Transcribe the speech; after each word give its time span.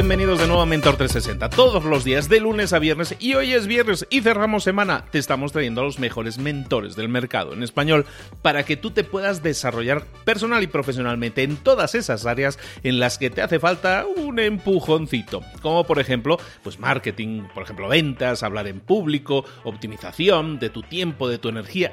Bienvenidos 0.00 0.40
de 0.40 0.46
nuevo 0.46 0.62
a 0.62 0.66
Mentor 0.66 0.96
360, 0.96 1.50
todos 1.50 1.84
los 1.84 2.04
días 2.04 2.30
de 2.30 2.40
lunes 2.40 2.72
a 2.72 2.78
viernes 2.78 3.14
y 3.18 3.34
hoy 3.34 3.52
es 3.52 3.66
viernes 3.66 4.06
y 4.08 4.22
cerramos 4.22 4.64
semana. 4.64 5.04
Te 5.10 5.18
estamos 5.18 5.52
trayendo 5.52 5.82
a 5.82 5.84
los 5.84 5.98
mejores 5.98 6.38
mentores 6.38 6.96
del 6.96 7.10
mercado 7.10 7.52
en 7.52 7.62
español 7.62 8.06
para 8.40 8.64
que 8.64 8.78
tú 8.78 8.92
te 8.92 9.04
puedas 9.04 9.42
desarrollar 9.42 10.06
personal 10.24 10.62
y 10.62 10.68
profesionalmente 10.68 11.42
en 11.42 11.58
todas 11.58 11.94
esas 11.94 12.24
áreas 12.24 12.58
en 12.82 12.98
las 12.98 13.18
que 13.18 13.28
te 13.28 13.42
hace 13.42 13.58
falta 13.58 14.06
un 14.16 14.38
empujoncito, 14.38 15.42
como 15.60 15.84
por 15.84 15.98
ejemplo, 15.98 16.38
pues 16.62 16.78
marketing, 16.78 17.42
por 17.52 17.64
ejemplo, 17.64 17.86
ventas, 17.86 18.42
hablar 18.42 18.68
en 18.68 18.80
público, 18.80 19.44
optimización 19.64 20.58
de 20.58 20.70
tu 20.70 20.80
tiempo, 20.80 21.28
de 21.28 21.36
tu 21.36 21.50
energía, 21.50 21.92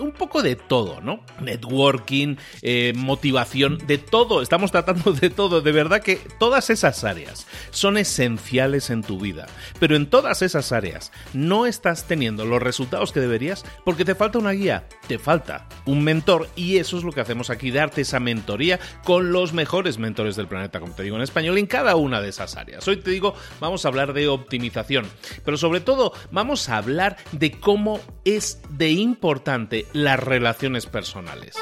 un 0.00 0.10
poco 0.10 0.42
de 0.42 0.56
todo, 0.56 1.00
¿no? 1.00 1.20
Networking, 1.40 2.34
eh, 2.62 2.94
motivación, 2.96 3.78
de 3.86 3.98
todo, 3.98 4.42
estamos 4.42 4.72
tratando 4.72 5.12
de 5.12 5.30
todo, 5.30 5.60
de 5.60 5.70
verdad 5.70 6.02
que 6.02 6.16
todas 6.40 6.68
esas 6.68 7.04
áreas 7.04 7.43
son 7.70 7.98
esenciales 7.98 8.90
en 8.90 9.02
tu 9.02 9.18
vida, 9.18 9.46
pero 9.78 9.96
en 9.96 10.06
todas 10.06 10.42
esas 10.42 10.72
áreas 10.72 11.12
no 11.32 11.66
estás 11.66 12.04
teniendo 12.04 12.44
los 12.44 12.62
resultados 12.62 13.12
que 13.12 13.20
deberías 13.20 13.64
porque 13.84 14.04
te 14.04 14.14
falta 14.14 14.38
una 14.38 14.52
guía, 14.52 14.86
te 15.06 15.18
falta 15.18 15.68
un 15.86 16.02
mentor 16.02 16.48
y 16.56 16.78
eso 16.78 16.98
es 16.98 17.04
lo 17.04 17.12
que 17.12 17.20
hacemos 17.20 17.50
aquí, 17.50 17.70
darte 17.70 18.02
esa 18.02 18.20
mentoría 18.20 18.78
con 19.04 19.32
los 19.32 19.52
mejores 19.52 19.98
mentores 19.98 20.36
del 20.36 20.48
planeta, 20.48 20.80
como 20.80 20.94
te 20.94 21.02
digo 21.02 21.16
en 21.16 21.22
español, 21.22 21.58
en 21.58 21.66
cada 21.66 21.96
una 21.96 22.20
de 22.20 22.28
esas 22.28 22.56
áreas. 22.56 22.86
Hoy 22.88 22.96
te 22.96 23.10
digo, 23.10 23.34
vamos 23.60 23.84
a 23.84 23.88
hablar 23.88 24.12
de 24.12 24.28
optimización, 24.28 25.06
pero 25.44 25.56
sobre 25.56 25.80
todo 25.80 26.12
vamos 26.30 26.68
a 26.68 26.76
hablar 26.76 27.16
de 27.32 27.52
cómo 27.52 28.00
es 28.24 28.60
de 28.70 28.90
importante 28.90 29.86
las 29.92 30.18
relaciones 30.18 30.86
personales. 30.86 31.56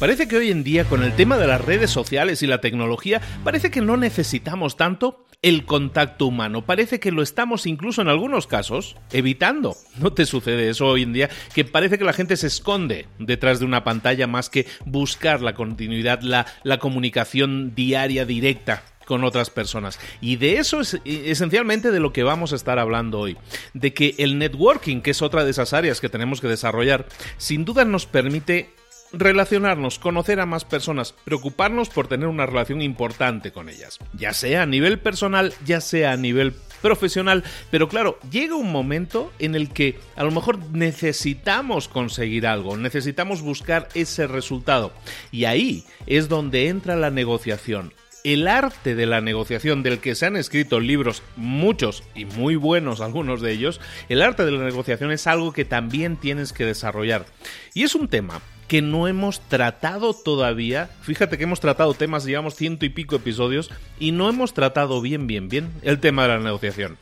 Parece 0.00 0.28
que 0.28 0.38
hoy 0.38 0.50
en 0.50 0.64
día 0.64 0.86
con 0.86 1.02
el 1.02 1.14
tema 1.14 1.36
de 1.36 1.46
las 1.46 1.62
redes 1.62 1.90
sociales 1.90 2.42
y 2.42 2.46
la 2.46 2.62
tecnología, 2.62 3.20
parece 3.44 3.70
que 3.70 3.82
no 3.82 3.98
necesitamos 3.98 4.78
tanto 4.78 5.26
el 5.42 5.66
contacto 5.66 6.24
humano. 6.24 6.64
Parece 6.64 6.98
que 6.98 7.12
lo 7.12 7.20
estamos 7.20 7.66
incluso 7.66 8.00
en 8.00 8.08
algunos 8.08 8.46
casos 8.46 8.96
evitando. 9.12 9.76
¿No 9.98 10.14
te 10.14 10.24
sucede 10.24 10.70
eso 10.70 10.86
hoy 10.86 11.02
en 11.02 11.12
día? 11.12 11.28
Que 11.54 11.66
parece 11.66 11.98
que 11.98 12.04
la 12.04 12.14
gente 12.14 12.38
se 12.38 12.46
esconde 12.46 13.08
detrás 13.18 13.60
de 13.60 13.66
una 13.66 13.84
pantalla 13.84 14.26
más 14.26 14.48
que 14.48 14.66
buscar 14.86 15.42
la 15.42 15.52
continuidad, 15.52 16.22
la, 16.22 16.46
la 16.62 16.78
comunicación 16.78 17.74
diaria, 17.74 18.24
directa 18.24 18.82
con 19.04 19.22
otras 19.22 19.50
personas. 19.50 20.00
Y 20.22 20.36
de 20.36 20.56
eso 20.56 20.80
es 20.80 20.98
esencialmente 21.04 21.90
de 21.90 22.00
lo 22.00 22.14
que 22.14 22.22
vamos 22.22 22.54
a 22.54 22.56
estar 22.56 22.78
hablando 22.78 23.18
hoy. 23.18 23.36
De 23.74 23.92
que 23.92 24.14
el 24.16 24.38
networking, 24.38 25.02
que 25.02 25.10
es 25.10 25.20
otra 25.20 25.44
de 25.44 25.50
esas 25.50 25.74
áreas 25.74 26.00
que 26.00 26.08
tenemos 26.08 26.40
que 26.40 26.48
desarrollar, 26.48 27.06
sin 27.36 27.66
duda 27.66 27.84
nos 27.84 28.06
permite 28.06 28.70
relacionarnos, 29.12 29.98
conocer 29.98 30.40
a 30.40 30.46
más 30.46 30.64
personas, 30.64 31.14
preocuparnos 31.24 31.88
por 31.88 32.08
tener 32.08 32.28
una 32.28 32.46
relación 32.46 32.82
importante 32.82 33.52
con 33.52 33.68
ellas, 33.68 33.98
ya 34.12 34.32
sea 34.32 34.62
a 34.62 34.66
nivel 34.66 34.98
personal, 34.98 35.52
ya 35.64 35.80
sea 35.80 36.12
a 36.12 36.16
nivel 36.16 36.54
profesional, 36.80 37.44
pero 37.70 37.88
claro, 37.88 38.18
llega 38.30 38.54
un 38.54 38.72
momento 38.72 39.32
en 39.38 39.54
el 39.54 39.70
que 39.70 39.98
a 40.16 40.24
lo 40.24 40.30
mejor 40.30 40.58
necesitamos 40.72 41.88
conseguir 41.88 42.46
algo, 42.46 42.76
necesitamos 42.76 43.42
buscar 43.42 43.88
ese 43.94 44.26
resultado 44.26 44.92
y 45.30 45.44
ahí 45.44 45.84
es 46.06 46.28
donde 46.28 46.68
entra 46.68 46.96
la 46.96 47.10
negociación. 47.10 47.92
El 48.22 48.48
arte 48.48 48.94
de 48.94 49.06
la 49.06 49.22
negociación 49.22 49.82
del 49.82 49.98
que 49.98 50.14
se 50.14 50.26
han 50.26 50.36
escrito 50.36 50.78
libros, 50.78 51.22
muchos 51.36 52.04
y 52.14 52.26
muy 52.26 52.54
buenos 52.54 53.00
algunos 53.00 53.40
de 53.40 53.52
ellos, 53.52 53.80
el 54.10 54.20
arte 54.20 54.44
de 54.44 54.52
la 54.52 54.62
negociación 54.62 55.10
es 55.10 55.26
algo 55.26 55.52
que 55.52 55.64
también 55.64 56.18
tienes 56.18 56.52
que 56.52 56.66
desarrollar. 56.66 57.24
Y 57.72 57.84
es 57.84 57.94
un 57.94 58.08
tema 58.08 58.42
que 58.70 58.82
no 58.82 59.08
hemos 59.08 59.40
tratado 59.40 60.14
todavía. 60.14 60.90
Fíjate 61.02 61.36
que 61.36 61.42
hemos 61.42 61.58
tratado 61.58 61.92
temas, 61.92 62.24
llevamos 62.24 62.54
ciento 62.54 62.86
y 62.86 62.88
pico 62.88 63.16
episodios 63.16 63.68
y 63.98 64.12
no 64.12 64.28
hemos 64.28 64.54
tratado 64.54 65.00
bien, 65.00 65.26
bien, 65.26 65.48
bien 65.48 65.72
el 65.82 65.98
tema 65.98 66.22
de 66.22 66.28
la 66.28 66.38
negociación. 66.38 66.96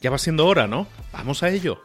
Ya 0.00 0.10
va 0.10 0.18
siendo 0.18 0.46
hora, 0.46 0.68
¿no? 0.68 0.86
Vamos 1.12 1.42
a 1.42 1.50
ello. 1.50 1.82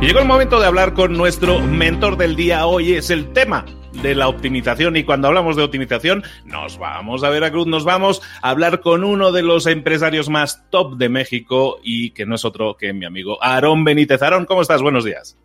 llegó 0.00 0.20
el 0.20 0.26
momento 0.26 0.60
de 0.60 0.66
hablar 0.66 0.94
con 0.94 1.16
nuestro 1.16 1.58
mentor 1.58 2.16
del 2.16 2.36
día. 2.36 2.66
Hoy 2.66 2.94
es 2.94 3.10
el 3.10 3.32
tema 3.32 3.64
de 4.02 4.14
la 4.14 4.28
optimización 4.28 4.96
y 4.96 5.04
cuando 5.04 5.28
hablamos 5.28 5.56
de 5.56 5.62
optimización 5.62 6.22
nos 6.44 6.78
vamos 6.78 7.24
a 7.24 7.30
Veracruz, 7.30 7.66
nos 7.66 7.84
vamos 7.84 8.22
a 8.42 8.50
hablar 8.50 8.80
con 8.80 9.04
uno 9.04 9.32
de 9.32 9.42
los 9.42 9.66
empresarios 9.66 10.28
más 10.28 10.64
top 10.70 10.96
de 10.96 11.08
México 11.08 11.78
y 11.82 12.10
que 12.10 12.26
no 12.26 12.34
es 12.36 12.44
otro 12.44 12.76
que 12.76 12.92
mi 12.92 13.04
amigo 13.04 13.42
Aarón 13.42 13.84
Benítez. 13.84 14.22
Aarón, 14.22 14.46
¿cómo 14.46 14.62
estás? 14.62 14.82
Buenos 14.82 15.04
días. 15.04 15.36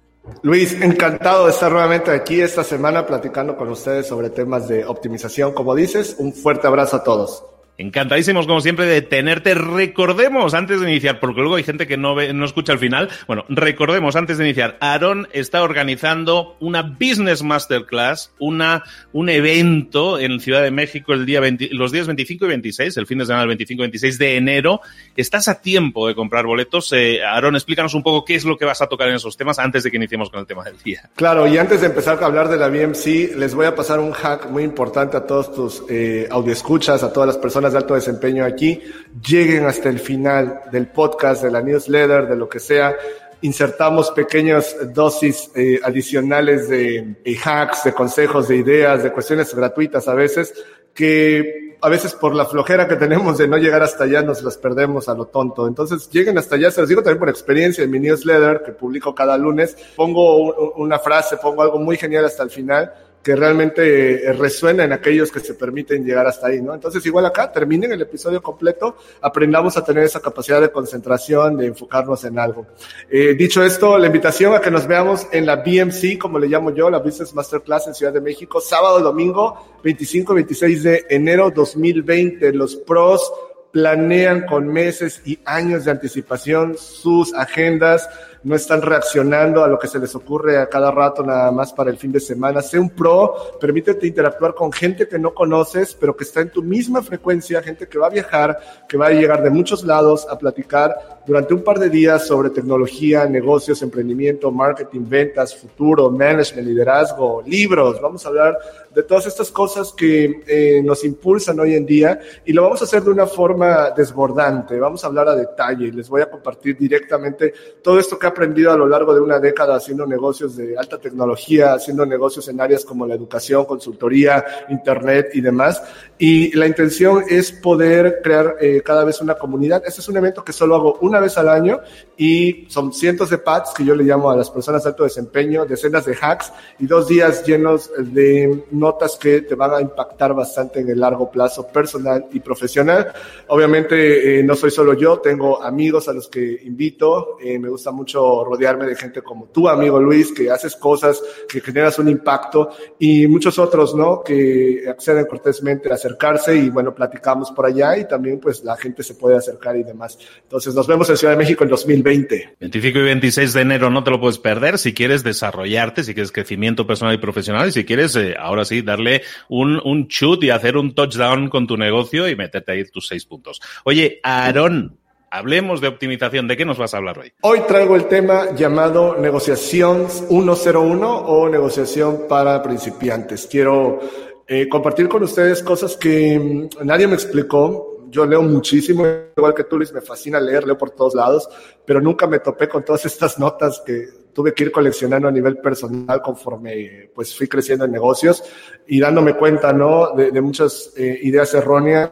Luis, 0.42 0.74
encantado 0.82 1.46
de 1.46 1.52
estar 1.52 1.72
nuevamente 1.72 2.12
aquí 2.12 2.42
esta 2.42 2.64
semana 2.64 3.06
platicando 3.06 3.56
con 3.56 3.70
ustedes 3.70 4.08
sobre 4.08 4.30
temas 4.30 4.68
de 4.68 4.86
optimización. 4.86 5.54
Como 5.54 5.76
dices, 5.76 6.16
un 6.18 6.34
fuerte 6.34 6.68
abrazo 6.68 6.98
a 6.98 7.04
todos. 7.04 7.44
Encantadísimos, 7.78 8.48
como 8.48 8.62
siempre, 8.62 8.86
de 8.86 9.02
tenerte. 9.02 9.54
Recordemos, 9.54 10.54
antes 10.54 10.80
de 10.80 10.90
iniciar, 10.90 11.20
porque 11.20 11.42
luego 11.42 11.56
hay 11.56 11.64
gente 11.64 11.88
que 11.88 11.98
no, 11.98 12.16
ve, 12.16 12.34
no 12.34 12.46
escucha 12.46 12.74
el 12.74 12.80
final. 12.80 13.10
Bueno, 13.28 13.46
recordemos, 13.50 14.16
antes 14.16 14.38
de 14.38 14.46
iniciar, 14.46 14.78
Aaron 14.80 15.28
está 15.34 15.62
organizando 15.62 16.56
una 16.60 16.82
Business 16.84 17.44
Masterclass, 17.44 18.32
una, 18.40 18.84
un 19.12 19.30
evento 19.30 20.20
en 20.20 20.40
Ciudad 20.40 20.64
de 20.64 20.72
México 20.72 21.14
el 21.14 21.26
día 21.26 21.40
20, 21.42 21.70
los 21.72 21.92
días 21.92 22.08
25 22.08 22.46
y 22.46 22.48
26, 22.50 22.98
el 22.98 23.08
fin 23.08 23.18
de 23.18 23.26
semana 23.26 23.42
del 23.42 23.50
25 23.50 23.82
y 23.82 23.84
26 23.84 24.18
de 24.20 24.38
enero. 24.38 24.82
Estás 25.18 25.48
a 25.48 25.62
tiempo 25.62 26.08
de 26.08 26.16
comprar 26.16 26.46
boletos. 26.46 26.94
Eh, 26.94 27.24
Aaron, 27.24 27.56
explícanos 27.56 27.94
un 27.94 28.04
poco 28.04 28.24
qué 28.24 28.36
es 28.36 28.46
lo 28.46 28.58
que 28.58 28.66
vas 28.66 28.82
a 28.82 28.88
tocar 28.88 29.10
en 29.10 29.16
esos 29.16 29.36
temas 29.36 29.60
antes 29.60 29.84
de 29.84 29.92
que 29.92 29.98
iniciemos 29.98 30.30
con 30.30 30.40
el 30.40 30.46
tema 30.46 30.64
del 30.64 30.78
día. 30.78 31.10
Claro, 31.16 31.46
y 31.48 31.58
antes 31.58 31.82
de 31.82 31.88
empezar 31.88 32.22
a 32.24 32.26
hablar 32.26 32.48
de 32.48 32.58
la 32.58 32.70
BMC, 32.70 33.36
les 33.38 33.54
voy 33.54 33.66
a 33.66 33.76
pasar 33.76 34.00
un 34.00 34.14
hack 34.14 34.50
muy 34.50 34.64
importante 34.64 35.18
a 35.18 35.26
todos 35.26 35.54
tus 35.54 35.84
eh, 35.90 36.30
a 36.32 37.14
todas 37.14 37.28
las 37.28 37.38
personas 37.38 37.65
de 37.74 37.80
alto 37.80 37.96
desempeño 37.96 38.44
aquí, 38.44 38.82
lleguen 39.26 39.66
hasta 39.66 39.90
el 39.90 40.00
final 40.00 40.62
del 40.72 40.88
podcast, 40.88 41.44
de 41.44 41.52
la 41.52 41.62
newsletter, 41.62 42.28
de 42.28 42.36
lo 42.36 42.50
que 42.50 42.60
sea. 42.60 42.96
Insertamos 43.42 44.12
pequeñas 44.12 44.76
dosis 44.94 45.52
eh, 45.56 45.80
adicionales 45.84 46.70
de, 46.70 47.16
hacks, 47.44 47.84
de 47.84 47.94
consejos, 47.94 48.48
de 48.48 48.58
ideas, 48.58 49.04
de 49.04 49.12
cuestiones 49.12 49.54
gratuitas 49.54 50.08
a 50.08 50.14
veces, 50.14 50.54
que 50.94 51.78
a 51.82 51.90
veces 51.90 52.14
por 52.14 52.34
la 52.34 52.46
flojera 52.46 52.88
que 52.88 52.96
tenemos 52.96 53.38
de 53.38 53.48
no 53.48 53.58
llegar 53.58 53.84
hasta 53.84 54.06
allá 54.06 54.22
nos 54.22 54.42
las 54.42 54.58
perdemos 54.58 55.08
a 55.10 55.14
lo 55.14 55.26
tonto. 55.26 55.68
Entonces 55.68 56.10
lleguen 56.10 56.38
hasta 56.38 56.56
allá, 56.56 56.72
se 56.72 56.82
los 56.82 56.90
digo 56.90 57.04
también 57.04 57.20
por 57.20 57.30
experiencia 57.30 57.84
en 57.84 57.92
mi 57.92 58.00
newsletter 58.00 58.64
que 58.66 58.72
publico 58.72 59.14
cada 59.14 59.38
lunes, 59.38 59.78
pongo 59.96 60.74
una 60.76 60.98
frase, 60.98 61.38
pongo 61.38 61.62
algo 61.62 61.78
muy 61.78 61.98
genial 61.98 62.26
hasta 62.26 62.44
el 62.44 62.50
final 62.50 62.92
que 63.26 63.36
realmente 63.36 64.24
eh, 64.24 64.34
resuena 64.34 64.84
en 64.84 64.94
aquellos 64.94 65.32
que 65.32 65.40
se 65.40 65.56
permiten 65.56 66.06
llegar 66.06 66.28
hasta 66.28 66.46
ahí, 66.46 66.62
¿no? 66.62 66.76
Entonces, 66.76 67.04
igual 67.08 67.26
acá, 67.26 67.52
terminen 67.52 67.92
el 67.92 68.04
episodio 68.04 68.40
completo, 68.40 68.98
aprendamos 69.20 69.76
a 69.78 69.84
tener 69.84 70.04
esa 70.04 70.20
capacidad 70.20 70.62
de 70.62 70.70
concentración, 70.70 71.58
de 71.58 71.66
enfocarnos 71.66 72.24
en 72.24 72.38
algo. 72.38 72.68
Eh, 73.10 73.34
dicho 73.34 73.64
esto, 73.64 73.98
la 73.98 74.06
invitación 74.06 74.54
a 74.54 74.62
que 74.62 74.70
nos 74.70 74.86
veamos 74.86 75.26
en 75.32 75.48
la 75.48 75.56
BMC, 75.56 76.20
como 76.20 76.38
le 76.38 76.48
llamo 76.48 76.70
yo, 76.70 76.88
la 76.92 77.00
Business 77.00 77.34
Masterclass 77.34 77.88
en 77.88 77.96
Ciudad 77.96 78.14
de 78.14 78.22
México, 78.22 78.62
sábado, 78.62 79.00
domingo, 79.00 79.80
25 79.84 80.34
y 80.34 80.36
26 80.36 80.84
de 80.84 81.06
enero 81.10 81.50
2020. 81.50 82.54
Los 82.54 82.76
pros 82.76 83.34
planean 83.76 84.46
con 84.46 84.70
meses 84.70 85.22
y 85.26 85.38
años 85.44 85.84
de 85.84 85.92
anticipación 85.92 86.78
sus 86.78 87.34
agendas, 87.34 88.08
no 88.46 88.56
están 88.56 88.82
reaccionando 88.82 89.66
a 89.66 89.68
lo 89.68 89.78
que 89.78 89.88
se 89.88 90.00
les 90.00 90.16
ocurre 90.16 90.60
a 90.60 90.70
cada 90.70 90.92
rato 90.92 91.24
nada 91.24 91.52
más 91.52 91.74
para 91.74 91.90
el 91.90 91.98
fin 91.98 92.12
de 92.12 92.22
semana. 92.22 92.62
Sé 92.62 92.80
un 92.80 92.92
pro, 92.92 93.58
permítete 93.60 94.08
interactuar 94.08 94.54
con 94.54 94.72
gente 94.72 95.10
que 95.10 95.20
no 95.20 95.34
conoces, 95.34 95.94
pero 95.94 96.16
que 96.16 96.24
está 96.24 96.40
en 96.40 96.52
tu 96.52 96.64
misma 96.64 97.02
frecuencia, 97.02 97.62
gente 97.62 97.88
que 97.88 97.98
va 97.98 98.08
a 98.08 98.12
viajar, 98.12 98.58
que 98.88 98.96
va 98.96 99.08
a 99.08 99.12
llegar 99.12 99.44
de 99.44 99.50
muchos 99.50 99.84
lados 99.84 100.26
a 100.30 100.38
platicar 100.38 101.22
durante 101.26 101.54
un 101.54 101.64
par 101.64 101.78
de 101.78 101.90
días 101.90 102.28
sobre 102.28 102.52
tecnología, 102.52 103.26
negocios, 103.26 103.82
emprendimiento, 103.82 104.52
marketing, 104.52 105.02
ventas, 105.10 105.54
futuro, 105.54 106.12
management, 106.12 106.68
liderazgo, 106.68 107.44
libros. 107.46 108.00
Vamos 108.00 108.26
a 108.26 108.30
hablar 108.30 108.58
de 108.96 109.04
todas 109.04 109.28
estas 109.28 109.52
cosas 109.52 109.92
que 109.92 110.42
eh, 110.48 110.82
nos 110.82 111.04
impulsan 111.04 111.60
hoy 111.60 111.76
en 111.76 111.86
día 111.86 112.20
y 112.46 112.54
lo 112.54 112.64
vamos 112.64 112.82
a 112.82 112.86
hacer 112.86 113.04
de 113.04 113.12
una 113.12 113.28
forma 113.28 113.92
desbordante. 113.92 114.80
Vamos 114.80 115.04
a 115.04 115.08
hablar 115.08 115.28
a 115.28 115.36
detalle 115.36 115.88
y 115.88 115.92
les 115.92 116.08
voy 116.08 116.22
a 116.22 116.30
compartir 116.30 116.78
directamente 116.78 117.54
todo 117.82 118.00
esto 118.00 118.18
que 118.18 118.26
ha 118.26 118.30
aprendido 118.30 118.72
a 118.72 118.78
lo 118.78 118.88
largo 118.88 119.14
de 119.14 119.20
una 119.20 119.40
década 119.40 119.76
haciendo 119.76 120.06
negocios 120.06 120.56
de 120.56 120.78
alta 120.78 120.98
tecnología, 120.98 121.74
haciendo 121.74 122.06
negocios 122.06 122.48
en 122.48 122.62
áreas 122.62 122.86
como 122.86 123.06
la 123.06 123.16
educación, 123.16 123.66
consultoría, 123.66 124.46
internet 124.70 125.32
y 125.34 125.42
demás. 125.42 125.84
Y 126.18 126.56
la 126.56 126.66
intención 126.66 127.24
es 127.30 127.52
poder 127.52 128.22
crear 128.24 128.56
eh, 128.62 128.82
cada 128.86 129.04
vez 129.04 129.20
una 129.20 129.36
comunidad. 129.36 129.84
Este 129.86 130.00
es 130.00 130.08
un 130.08 130.16
evento 130.16 130.46
que 130.46 130.54
solo 130.54 130.76
hago 130.76 130.98
una 131.02 131.20
vez 131.20 131.38
al 131.38 131.50
año 131.50 131.82
y 132.18 132.66
son 132.70 132.94
cientos 132.94 133.30
de 133.30 133.38
pads 133.38 133.74
que 133.76 133.84
yo 133.84 133.96
le 133.96 134.06
llamo 134.06 134.30
a 134.30 134.36
las 134.38 134.50
personas 134.50 134.84
de 134.84 134.90
alto 134.90 135.04
desempeño, 135.04 135.66
decenas 135.66 136.06
de 136.06 136.16
hacks 136.20 136.54
y 136.80 136.88
dos 136.88 137.10
días 137.10 137.46
llenos 137.46 137.92
de 137.98 138.66
notas 138.72 139.18
que 139.18 139.42
te 139.42 139.56
van 139.56 139.74
a 139.74 139.82
impactar 139.82 140.34
bastante 140.34 140.80
en 140.80 140.90
el 140.90 141.02
largo 141.02 141.30
plazo 141.30 141.68
personal 141.68 142.28
y 142.32 142.40
profesional. 142.40 143.12
Obviamente 143.48 144.40
eh, 144.40 144.44
no 144.44 144.56
soy 144.56 144.72
solo 144.72 144.94
yo, 144.94 145.20
tengo 145.20 145.62
amigos 145.62 146.08
a 146.08 146.14
los 146.14 146.30
que 146.30 146.62
invito. 146.64 147.38
Eh, 147.42 147.60
me 147.60 147.68
gusta 147.68 147.92
mucho 147.92 148.46
rodearme 148.46 148.86
de 148.86 148.96
gente 148.96 149.22
como 149.22 149.48
tú, 149.48 149.68
amigo 149.68 150.00
Luis, 150.00 150.32
que 150.32 150.50
haces 150.50 150.78
cosas, 150.78 151.22
que 151.50 151.60
generas 151.60 152.00
un 152.00 152.08
impacto 152.08 152.70
y 153.00 153.28
muchos 153.28 153.60
otros, 153.60 153.94
¿no? 153.94 154.24
Que 154.24 154.86
acceden 154.88 155.26
cortésmente 155.26 155.92
a 155.92 155.98
acercarse 156.06 156.56
y 156.56 156.70
bueno, 156.70 156.94
platicamos 156.94 157.52
por 157.52 157.66
allá 157.66 157.98
y 157.98 158.08
también 158.08 158.40
pues 158.40 158.64
la 158.64 158.78
gente 158.78 159.04
se 159.04 159.16
puede 159.16 159.38
acercar 159.38 159.76
y 159.76 159.84
demás. 159.84 160.18
Entonces 160.44 160.76
nos 160.76 160.88
vemos 160.88 161.10
en 161.10 161.18
Ciudad 161.18 161.34
de 161.34 161.38
México 161.38 161.64
en 161.64 161.70
2020. 161.70 162.56
25 162.60 163.00
y 163.00 163.04
26 163.04 163.54
de 163.54 163.62
enero 163.62 163.90
no 163.90 164.04
te 164.04 164.12
lo 164.12 164.20
puedes 164.20 164.38
perder 164.38 164.78
si 164.78 164.94
quieres 164.94 165.24
desarrollarte, 165.24 166.04
si 166.04 166.14
quieres 166.14 166.32
crecimiento 166.32 166.86
personal 166.86 167.16
y 167.16 167.18
profesional 167.18 167.70
y 167.70 167.72
si 167.72 167.86
quieres 167.86 168.16
eh, 168.16 168.36
ahora 168.40 168.66
sí 168.66 168.82
darle 168.82 169.24
un, 169.50 169.82
un 169.84 170.08
shoot 170.08 170.44
y 170.44 170.52
hacer 170.52 170.78
un 170.78 170.94
touchdown 170.94 171.50
con 171.50 171.68
tu 171.68 171.78
negocio 171.78 172.30
y 172.30 172.36
meterte 172.36 172.72
ahí 172.72 172.86
tus 172.86 173.08
seis 173.08 173.26
puntos. 173.26 173.62
Oye, 173.84 174.20
Aarón, 174.24 175.00
Hablemos 175.36 175.82
de 175.82 175.90
optimización. 175.90 176.48
¿De 176.48 176.56
qué 176.56 176.64
nos 176.64 176.78
vas 176.78 176.94
a 176.94 176.98
hablar 176.98 177.20
hoy? 177.20 177.34
Hoy 177.42 177.60
traigo 177.68 177.98
el 177.98 178.06
tema 178.06 178.56
llamado 178.56 179.18
negociación 179.18 180.10
101 180.10 181.10
o 181.10 181.50
negociación 181.50 182.22
para 182.30 182.64
principiantes. 182.64 183.46
Quiero 183.46 184.00
eh, 184.48 184.70
compartir 184.70 185.10
con 185.10 185.24
ustedes 185.24 185.64
cosas 185.64 185.98
que 185.98 186.40
mm, 186.40 186.86
nadie 186.86 187.08
me 187.08 187.16
explicó. 187.16 187.92
Yo 188.10 188.26
leo 188.26 188.42
muchísimo, 188.44 189.06
igual 189.36 189.54
que 189.54 189.64
tú, 189.64 189.78
Luis, 189.78 189.92
me 189.92 190.00
fascina 190.00 190.40
leer, 190.40 190.66
leo 190.66 190.78
por 190.78 190.92
todos 190.92 191.16
lados, 191.16 191.50
pero 191.84 192.00
nunca 192.00 192.28
me 192.28 192.40
topé 192.40 192.70
con 192.70 192.86
todas 192.86 193.06
estas 193.06 193.40
notas 193.40 193.82
que 193.86 194.08
tuve 194.34 194.54
que 194.54 194.66
ir 194.66 194.72
coleccionando 194.72 195.28
a 195.28 195.32
nivel 195.32 195.58
personal 195.58 196.22
conforme 196.22 197.10
pues 197.16 197.36
fui 197.36 197.48
creciendo 197.48 197.86
en 197.86 197.92
negocios 197.92 198.44
y 198.86 199.00
dándome 199.00 199.36
cuenta, 199.36 199.72
¿no? 199.72 200.14
De, 200.14 200.42
muchas 200.42 200.92
eh, 200.98 201.20
ideas 201.24 201.54
erróneas 201.54 202.12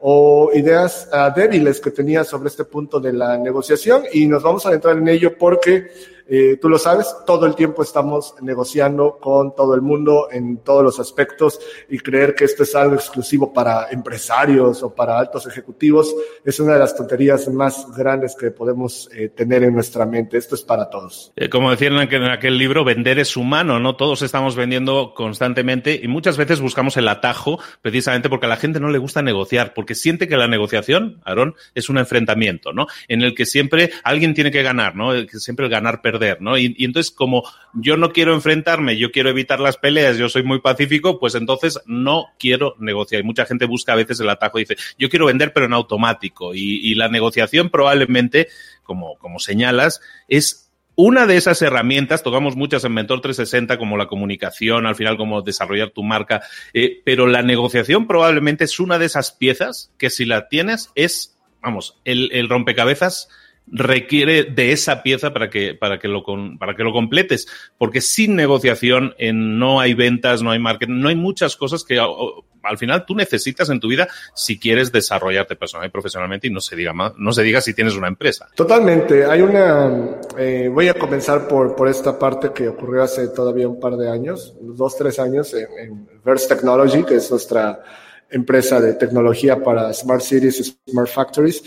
o 0.00 0.50
ideas 0.54 1.08
uh, 1.12 1.34
débiles 1.34 1.80
que 1.80 1.90
tenía 1.90 2.24
sobre 2.24 2.48
este 2.48 2.64
punto 2.64 3.00
de 3.00 3.12
la 3.12 3.36
negociación 3.36 4.04
y 4.12 4.26
nos 4.26 4.42
vamos 4.42 4.64
a 4.66 4.72
entrar 4.72 4.96
en 4.96 5.08
ello 5.08 5.36
porque 5.36 5.88
eh, 6.28 6.58
tú 6.60 6.68
lo 6.68 6.78
sabes, 6.78 7.14
todo 7.26 7.46
el 7.46 7.54
tiempo 7.54 7.82
estamos 7.82 8.34
negociando 8.40 9.18
con 9.20 9.54
todo 9.54 9.74
el 9.74 9.82
mundo 9.82 10.28
en 10.30 10.58
todos 10.58 10.82
los 10.82 11.00
aspectos 11.00 11.60
y 11.88 11.98
creer 11.98 12.34
que 12.34 12.44
esto 12.44 12.62
es 12.62 12.74
algo 12.74 12.94
exclusivo 12.94 13.52
para 13.52 13.88
empresarios 13.90 14.82
o 14.82 14.94
para 14.94 15.18
altos 15.18 15.46
ejecutivos 15.46 16.14
es 16.44 16.60
una 16.60 16.74
de 16.74 16.78
las 16.78 16.96
tonterías 16.96 17.48
más 17.48 17.86
grandes 17.96 18.36
que 18.38 18.50
podemos 18.50 19.08
eh, 19.14 19.28
tener 19.28 19.62
en 19.62 19.74
nuestra 19.74 20.06
mente. 20.06 20.36
Esto 20.36 20.54
es 20.54 20.62
para 20.62 20.88
todos. 20.88 21.32
Eh, 21.36 21.48
como 21.48 21.70
decían 21.70 21.94
en 21.94 22.24
aquel, 22.24 22.58
libro, 22.58 22.84
vender 22.84 23.18
es 23.18 23.36
humano, 23.36 23.78
¿no? 23.78 23.96
Todos 23.96 24.22
estamos 24.22 24.56
vendiendo 24.56 25.12
constantemente 25.14 25.98
y 26.02 26.08
muchas 26.08 26.36
veces 26.36 26.60
buscamos 26.60 26.96
el 26.96 27.08
atajo 27.08 27.58
precisamente 27.82 28.28
porque 28.28 28.46
a 28.46 28.48
la 28.48 28.56
gente 28.56 28.80
no 28.80 28.90
le 28.90 28.98
gusta 28.98 29.22
negociar, 29.22 29.74
porque 29.74 29.94
siente 29.94 30.28
que 30.28 30.36
la 30.36 30.48
negociación, 30.48 31.20
Aarón, 31.24 31.54
es 31.74 31.88
un 31.88 31.98
enfrentamiento, 31.98 32.72
¿no? 32.72 32.86
En 33.08 33.22
el 33.22 33.34
que 33.34 33.46
siempre 33.46 33.90
alguien 34.02 34.34
tiene 34.34 34.50
que 34.50 34.62
ganar, 34.62 34.96
¿no? 34.96 35.12
Que 35.12 35.38
siempre 35.38 35.66
el 35.66 35.70
ganar 35.70 36.00
¿no? 36.40 36.58
Y, 36.58 36.74
entonces, 36.78 37.10
como 37.10 37.44
yo 37.74 37.96
no 37.96 38.12
quiero 38.12 38.34
enfrentarme, 38.34 38.96
yo 38.96 39.10
quiero 39.10 39.30
evitar 39.30 39.60
las 39.60 39.76
peleas, 39.76 40.16
yo 40.16 40.28
soy 40.28 40.42
muy 40.42 40.60
pacífico, 40.60 41.18
pues 41.18 41.34
entonces 41.34 41.80
no 41.86 42.26
quiero 42.38 42.74
negociar. 42.78 43.20
Y 43.20 43.24
mucha 43.24 43.46
gente 43.46 43.66
busca 43.66 43.92
a 43.92 43.96
veces 43.96 44.20
el 44.20 44.28
atajo 44.28 44.58
y 44.58 44.62
dice, 44.62 44.76
yo 44.98 45.08
quiero 45.08 45.26
vender, 45.26 45.52
pero 45.52 45.66
en 45.66 45.72
automático. 45.72 46.54
Y, 46.54 46.94
la 46.96 47.08
negociación 47.08 47.68
probablemente, 47.68 48.48
como, 48.82 49.18
como 49.18 49.38
señalas, 49.38 50.00
es 50.28 50.66
una 50.96 51.26
de 51.26 51.36
esas 51.36 51.60
herramientas, 51.60 52.22
tocamos 52.22 52.56
muchas 52.56 52.82
en 52.84 52.94
Mentor 52.94 53.20
360, 53.20 53.76
como 53.76 53.98
la 53.98 54.06
comunicación, 54.06 54.86
al 54.86 54.96
final 54.96 55.18
como 55.18 55.42
desarrollar 55.42 55.90
tu 55.90 56.02
marca, 56.02 56.42
eh, 56.72 57.02
pero 57.04 57.26
la 57.26 57.42
negociación 57.42 58.06
probablemente 58.06 58.64
es 58.64 58.80
una 58.80 58.98
de 58.98 59.04
esas 59.04 59.30
piezas 59.30 59.92
que 59.98 60.08
si 60.08 60.24
la 60.24 60.48
tienes 60.48 60.90
es, 60.94 61.36
vamos, 61.60 62.00
el, 62.06 62.30
el 62.32 62.48
rompecabezas 62.48 63.28
requiere 63.66 64.44
de 64.44 64.72
esa 64.72 65.02
pieza 65.02 65.32
para 65.32 65.50
que, 65.50 65.74
para 65.74 65.98
que, 65.98 66.08
lo, 66.08 66.24
para 66.58 66.74
que 66.74 66.84
lo 66.84 66.92
completes. 66.92 67.46
Porque 67.78 68.00
sin 68.00 68.36
negociación 68.36 69.14
no 69.32 69.80
hay 69.80 69.94
ventas, 69.94 70.42
no 70.42 70.50
hay 70.50 70.58
marketing, 70.58 71.00
no 71.00 71.08
hay 71.08 71.16
muchas 71.16 71.56
cosas 71.56 71.84
que 71.84 71.98
al 71.98 72.78
final 72.78 73.04
tú 73.06 73.14
necesitas 73.14 73.70
en 73.70 73.80
tu 73.80 73.88
vida 73.88 74.08
si 74.34 74.58
quieres 74.58 74.92
desarrollarte 74.92 75.56
personal 75.56 75.86
y 75.86 75.90
profesionalmente 75.90 76.48
y 76.48 76.50
no 76.50 76.60
se 76.60 76.76
diga 76.76 76.92
más, 76.92 77.12
no 77.16 77.32
se 77.32 77.42
diga 77.42 77.60
si 77.60 77.74
tienes 77.74 77.94
una 77.94 78.08
empresa. 78.08 78.48
Totalmente. 78.54 79.24
Hay 79.24 79.40
una, 79.40 80.18
eh, 80.36 80.68
voy 80.72 80.88
a 80.88 80.94
comenzar 80.94 81.46
por, 81.48 81.76
por 81.76 81.88
esta 81.88 82.18
parte 82.18 82.52
que 82.52 82.68
ocurrió 82.68 83.02
hace 83.02 83.28
todavía 83.28 83.68
un 83.68 83.80
par 83.80 83.96
de 83.96 84.10
años, 84.10 84.54
dos, 84.60 84.96
tres 84.96 85.18
años 85.18 85.54
en, 85.54 85.66
en 85.78 86.08
Verse 86.24 86.48
Technology, 86.48 87.04
que 87.04 87.16
es 87.16 87.30
nuestra 87.30 87.82
empresa 88.30 88.80
de 88.80 88.94
tecnología 88.94 89.62
para 89.62 89.92
Smart 89.92 90.22
Cities 90.22 90.60
y 90.60 90.90
Smart 90.90 91.08
Factories. 91.08 91.62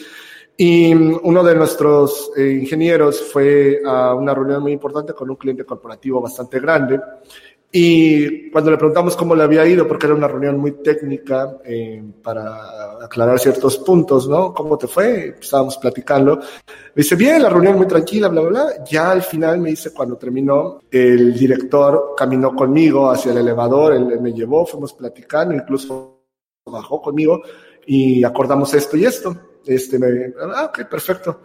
Y 0.61 0.93
uno 0.93 1.41
de 1.41 1.55
nuestros 1.55 2.33
eh, 2.35 2.59
ingenieros 2.59 3.21
fue 3.21 3.81
a 3.85 4.13
una 4.13 4.33
reunión 4.33 4.61
muy 4.61 4.73
importante 4.73 5.13
con 5.13 5.29
un 5.29 5.37
cliente 5.37 5.63
corporativo 5.63 6.19
bastante 6.19 6.59
grande. 6.59 6.99
Y 7.71 8.51
cuando 8.51 8.69
le 8.69 8.75
preguntamos 8.75 9.15
cómo 9.15 9.35
le 9.35 9.43
había 9.43 9.65
ido, 9.65 9.87
porque 9.87 10.07
era 10.07 10.15
una 10.15 10.27
reunión 10.27 10.57
muy 10.57 10.73
técnica 10.83 11.59
eh, 11.63 12.03
para 12.21 13.01
aclarar 13.01 13.39
ciertos 13.39 13.77
puntos, 13.77 14.27
¿no? 14.27 14.53
¿Cómo 14.53 14.77
te 14.77 14.87
fue? 14.87 15.37
Estábamos 15.39 15.77
platicando. 15.77 16.35
Me 16.35 17.03
dice, 17.03 17.15
bien, 17.15 17.41
la 17.41 17.47
reunión 17.47 17.77
muy 17.77 17.87
tranquila, 17.87 18.27
bla, 18.27 18.41
bla, 18.41 18.49
bla. 18.49 18.83
Ya 18.83 19.11
al 19.11 19.21
final 19.21 19.59
me 19.61 19.69
dice, 19.69 19.93
cuando 19.93 20.17
terminó, 20.17 20.81
el 20.91 21.39
director 21.39 22.15
caminó 22.17 22.53
conmigo 22.53 23.09
hacia 23.09 23.31
el 23.31 23.37
elevador, 23.37 23.93
él 23.93 24.19
me 24.19 24.33
llevó, 24.33 24.65
fuimos 24.65 24.91
platicando, 24.91 25.55
incluso 25.55 26.19
bajó 26.65 27.01
conmigo 27.01 27.43
y 27.85 28.25
acordamos 28.25 28.73
esto 28.73 28.97
y 28.97 29.05
esto. 29.05 29.33
Este, 29.65 29.99
me, 29.99 30.33
ah, 30.55 30.65
ok, 30.65 30.89
perfecto. 30.89 31.41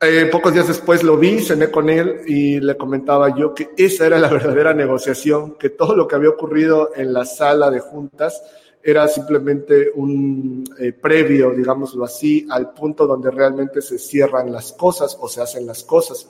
Eh, 0.00 0.28
pocos 0.32 0.52
días 0.52 0.66
después 0.66 1.04
lo 1.04 1.16
vi, 1.16 1.40
cené 1.40 1.70
con 1.70 1.88
él 1.88 2.22
y 2.26 2.58
le 2.58 2.76
comentaba 2.76 3.36
yo 3.36 3.54
que 3.54 3.70
esa 3.76 4.06
era 4.06 4.18
la 4.18 4.28
verdadera 4.32 4.74
negociación, 4.74 5.54
que 5.54 5.70
todo 5.70 5.94
lo 5.94 6.08
que 6.08 6.16
había 6.16 6.30
ocurrido 6.30 6.90
en 6.96 7.12
la 7.12 7.24
sala 7.24 7.70
de 7.70 7.78
juntas 7.78 8.42
era 8.82 9.06
simplemente 9.06 9.92
un 9.94 10.64
eh, 10.78 10.92
previo, 10.92 11.52
digámoslo 11.52 12.04
así, 12.04 12.46
al 12.50 12.72
punto 12.72 13.06
donde 13.06 13.30
realmente 13.30 13.80
se 13.80 13.96
cierran 13.96 14.50
las 14.50 14.72
cosas 14.72 15.16
o 15.20 15.28
se 15.28 15.40
hacen 15.40 15.66
las 15.66 15.84
cosas. 15.84 16.28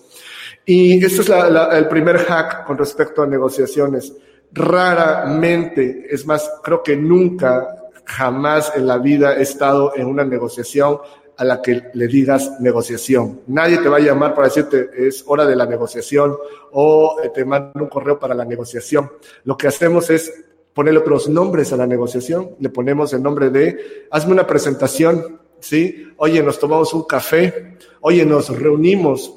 Y 0.67 1.03
este 1.03 1.23
es 1.23 1.31
el 1.73 1.89
primer 1.89 2.19
hack 2.19 2.67
con 2.67 2.77
respecto 2.77 3.23
a 3.23 3.27
negociaciones. 3.27 4.13
Raramente, 4.53 6.07
es 6.11 6.27
más, 6.27 6.51
creo 6.63 6.83
que 6.83 6.95
nunca 6.95 7.82
jamás 8.05 8.73
en 8.77 8.87
la 8.87 8.99
vida 8.99 9.37
he 9.37 9.43
estado 9.43 9.93
en 9.97 10.07
una 10.07 10.25
negociación 10.25 10.99
a 11.37 11.45
la 11.45 11.63
que 11.63 11.91
le 11.95 12.07
digas 12.07 12.61
negociación. 12.61 13.41
Nadie 13.47 13.79
te 13.79 13.89
va 13.89 13.97
a 13.97 14.01
llamar 14.01 14.35
para 14.35 14.49
decirte 14.49 14.91
es 14.97 15.25
hora 15.27 15.47
de 15.47 15.57
la 15.57 15.67
negociación 15.67 16.37
o 16.73 17.17
eh, 17.23 17.31
te 17.35 17.45
manda 17.45 17.73
un 17.75 17.89
correo 17.89 18.19
para 18.19 18.35
la 18.35 18.45
negociación. 18.45 19.11
Lo 19.45 19.57
que 19.57 19.67
hacemos 19.67 20.11
es 20.11 20.33
ponerle 20.75 21.01
otros 21.01 21.29
nombres 21.29 21.73
a 21.73 21.77
la 21.77 21.87
negociación. 21.87 22.57
Le 22.61 22.69
ponemos 22.69 23.13
el 23.13 23.23
nombre 23.23 23.51
de 23.51 24.07
hazme 24.11 24.33
una 24.33 24.47
presentación, 24.47 25.41
¿sí? 25.61 26.09
Oye, 26.17 26.43
nos 26.43 26.59
tomamos 26.59 26.93
un 26.95 27.05
café, 27.05 27.77
oye, 28.01 28.25
nos 28.25 28.49
reunimos, 28.57 29.35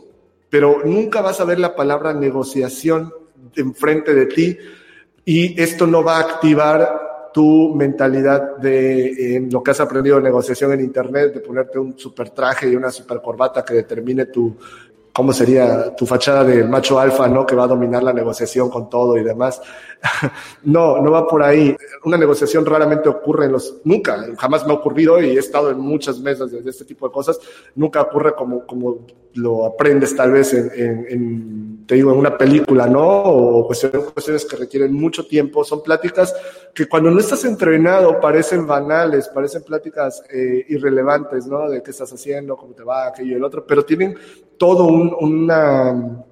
pero 0.49 0.81
nunca 0.83 1.21
vas 1.21 1.39
a 1.39 1.45
ver 1.45 1.59
la 1.59 1.75
palabra 1.75 2.13
negociación 2.13 3.13
enfrente 3.55 4.13
de 4.13 4.25
ti 4.25 4.57
y 5.23 5.59
esto 5.61 5.87
no 5.87 6.03
va 6.03 6.17
a 6.17 6.21
activar 6.21 7.04
tu 7.35 7.75
mentalidad 7.75 8.55
de 8.55 9.35
en 9.35 9.49
lo 9.51 9.61
que 9.61 9.71
has 9.71 9.81
aprendido 9.81 10.15
de 10.15 10.23
negociación 10.23 10.71
en 10.71 10.79
Internet, 10.79 11.33
de 11.33 11.41
ponerte 11.41 11.77
un 11.77 11.99
super 11.99 12.29
traje 12.29 12.69
y 12.69 12.77
una 12.77 12.89
super 12.89 13.21
corbata 13.21 13.65
que 13.65 13.73
determine 13.73 14.27
tu, 14.27 14.55
cómo 15.11 15.33
sería 15.33 15.93
tu 15.93 16.05
fachada 16.05 16.45
de 16.45 16.63
macho 16.63 16.97
alfa, 16.97 17.27
¿no? 17.27 17.45
Que 17.45 17.53
va 17.53 17.65
a 17.65 17.67
dominar 17.67 18.03
la 18.03 18.13
negociación 18.13 18.69
con 18.69 18.89
todo 18.89 19.17
y 19.17 19.23
demás. 19.25 19.61
no, 20.63 21.01
no 21.01 21.11
va 21.11 21.27
por 21.27 21.43
ahí. 21.43 21.75
Una 22.05 22.17
negociación 22.17 22.65
raramente 22.65 23.09
ocurre 23.09 23.47
en 23.47 23.51
los, 23.51 23.81
nunca, 23.83 24.17
jamás 24.37 24.65
me 24.65 24.71
ha 24.71 24.77
ocurrido 24.77 25.21
y 25.21 25.35
he 25.35 25.39
estado 25.39 25.71
en 25.71 25.79
muchas 25.81 26.21
mesas 26.21 26.51
de, 26.51 26.69
este 26.69 26.85
tipo 26.85 27.05
de 27.05 27.11
cosas. 27.11 27.37
Nunca 27.75 28.01
ocurre 28.01 28.33
como, 28.33 28.65
como 28.65 28.99
lo 29.33 29.65
aprendes 29.65 30.15
tal 30.15 30.31
vez 30.31 30.53
en, 30.53 31.05
en, 31.09 31.74
te 31.85 31.95
digo, 31.95 32.11
en 32.11 32.17
una 32.17 32.37
película, 32.37 32.87
¿no? 32.87 33.03
O 33.03 33.67
cuestiones, 33.67 34.09
cuestiones 34.11 34.45
que 34.45 34.55
requieren 34.55 34.93
mucho 34.93 35.25
tiempo. 35.27 35.63
Son 35.63 35.83
pláticas 35.83 36.33
que 36.73 36.87
cuando 36.87 37.11
no 37.11 37.19
estás 37.19 37.45
entrenado 37.45 38.19
parecen 38.19 38.65
banales, 38.65 39.29
parecen 39.29 39.63
pláticas 39.63 40.23
eh, 40.31 40.65
irrelevantes, 40.69 41.45
¿no? 41.47 41.69
De 41.69 41.83
qué 41.83 41.91
estás 41.91 42.11
haciendo, 42.11 42.57
cómo 42.57 42.73
te 42.73 42.83
va, 42.83 43.07
aquello 43.07 43.33
y 43.33 43.35
el 43.35 43.43
otro, 43.43 43.65
pero 43.65 43.85
tienen 43.85 44.17
todo 44.57 44.85
un, 44.85 45.15
una, 45.19 46.25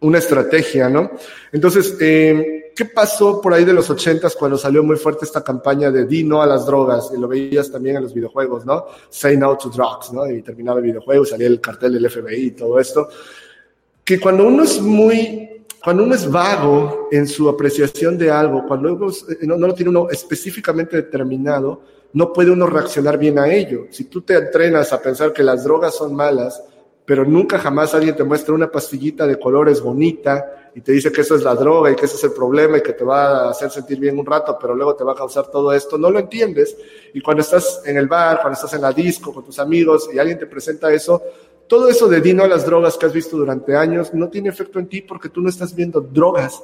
una 0.00 0.18
estrategia, 0.18 0.88
¿no? 0.88 1.10
Entonces, 1.52 1.96
eh, 2.00 2.72
¿qué 2.74 2.86
pasó 2.86 3.40
por 3.40 3.54
ahí 3.54 3.64
de 3.64 3.72
los 3.72 3.88
ochentas 3.88 4.34
cuando 4.34 4.58
salió 4.58 4.82
muy 4.82 4.96
fuerte 4.96 5.24
esta 5.24 5.44
campaña 5.44 5.90
de 5.90 6.04
di 6.04 6.24
no 6.24 6.42
a 6.42 6.46
las 6.46 6.66
drogas? 6.66 7.12
Y 7.16 7.20
lo 7.20 7.28
veías 7.28 7.70
también 7.70 7.96
en 7.96 8.02
los 8.02 8.12
videojuegos, 8.12 8.66
¿no? 8.66 8.86
Say 9.08 9.36
no 9.36 9.56
to 9.56 9.68
drugs, 9.68 10.12
¿no? 10.12 10.28
Y 10.28 10.42
terminaba 10.42 10.80
el 10.80 10.86
videojuego, 10.86 11.24
salía 11.24 11.46
el 11.46 11.60
cartel 11.60 11.94
del 11.94 12.10
FBI 12.10 12.46
y 12.46 12.50
todo 12.50 12.80
esto. 12.80 13.08
Que 14.06 14.18
cuando 14.18 14.46
uno 14.46 14.62
es 14.62 14.80
muy, 14.80 15.64
cuando 15.82 16.04
uno 16.04 16.14
es 16.14 16.30
vago 16.30 17.08
en 17.10 17.26
su 17.26 17.48
apreciación 17.48 18.16
de 18.16 18.30
algo, 18.30 18.64
cuando 18.66 18.94
uno 18.94 19.10
eh, 19.10 19.38
no, 19.42 19.56
no 19.56 19.66
lo 19.66 19.74
tiene 19.74 19.90
uno 19.90 20.08
específicamente 20.08 20.96
determinado, 20.96 21.82
no 22.12 22.32
puede 22.32 22.52
uno 22.52 22.66
reaccionar 22.66 23.18
bien 23.18 23.38
a 23.38 23.52
ello. 23.52 23.88
Si 23.90 24.04
tú 24.04 24.22
te 24.22 24.34
entrenas 24.34 24.92
a 24.92 25.02
pensar 25.02 25.32
que 25.32 25.42
las 25.42 25.64
drogas 25.64 25.96
son 25.96 26.14
malas, 26.14 26.62
pero 27.04 27.24
nunca 27.24 27.58
jamás 27.58 27.94
alguien 27.94 28.16
te 28.16 28.24
muestra 28.24 28.54
una 28.54 28.70
pastillita 28.70 29.26
de 29.26 29.38
colores 29.38 29.80
bonita 29.80 30.70
y 30.74 30.80
te 30.80 30.92
dice 30.92 31.12
que 31.12 31.20
eso 31.20 31.36
es 31.36 31.42
la 31.42 31.54
droga 31.54 31.90
y 31.90 31.96
que 31.96 32.04
ese 32.04 32.16
es 32.16 32.24
el 32.24 32.32
problema 32.32 32.78
y 32.78 32.82
que 32.82 32.92
te 32.92 33.04
va 33.04 33.46
a 33.46 33.50
hacer 33.50 33.70
sentir 33.70 33.98
bien 34.00 34.18
un 34.18 34.26
rato, 34.26 34.58
pero 34.60 34.74
luego 34.74 34.94
te 34.94 35.04
va 35.04 35.12
a 35.12 35.14
causar 35.16 35.48
todo 35.50 35.72
esto, 35.72 35.96
no 35.96 36.10
lo 36.10 36.18
entiendes. 36.18 36.76
Y 37.14 37.20
cuando 37.20 37.42
estás 37.42 37.82
en 37.84 37.96
el 37.96 38.08
bar, 38.08 38.40
cuando 38.40 38.54
estás 38.54 38.74
en 38.74 38.82
la 38.82 38.92
disco 38.92 39.32
con 39.32 39.44
tus 39.44 39.58
amigos 39.58 40.10
y 40.12 40.18
alguien 40.18 40.38
te 40.38 40.46
presenta 40.46 40.92
eso, 40.92 41.22
todo 41.68 41.88
eso 41.88 42.08
de 42.08 42.20
dino 42.20 42.44
a 42.44 42.48
las 42.48 42.64
drogas 42.64 42.96
que 42.96 43.06
has 43.06 43.12
visto 43.12 43.36
durante 43.36 43.76
años 43.76 44.12
no 44.14 44.28
tiene 44.28 44.48
efecto 44.48 44.78
en 44.78 44.86
ti 44.86 45.02
porque 45.02 45.28
tú 45.28 45.40
no 45.40 45.48
estás 45.48 45.74
viendo 45.74 46.00
drogas, 46.00 46.62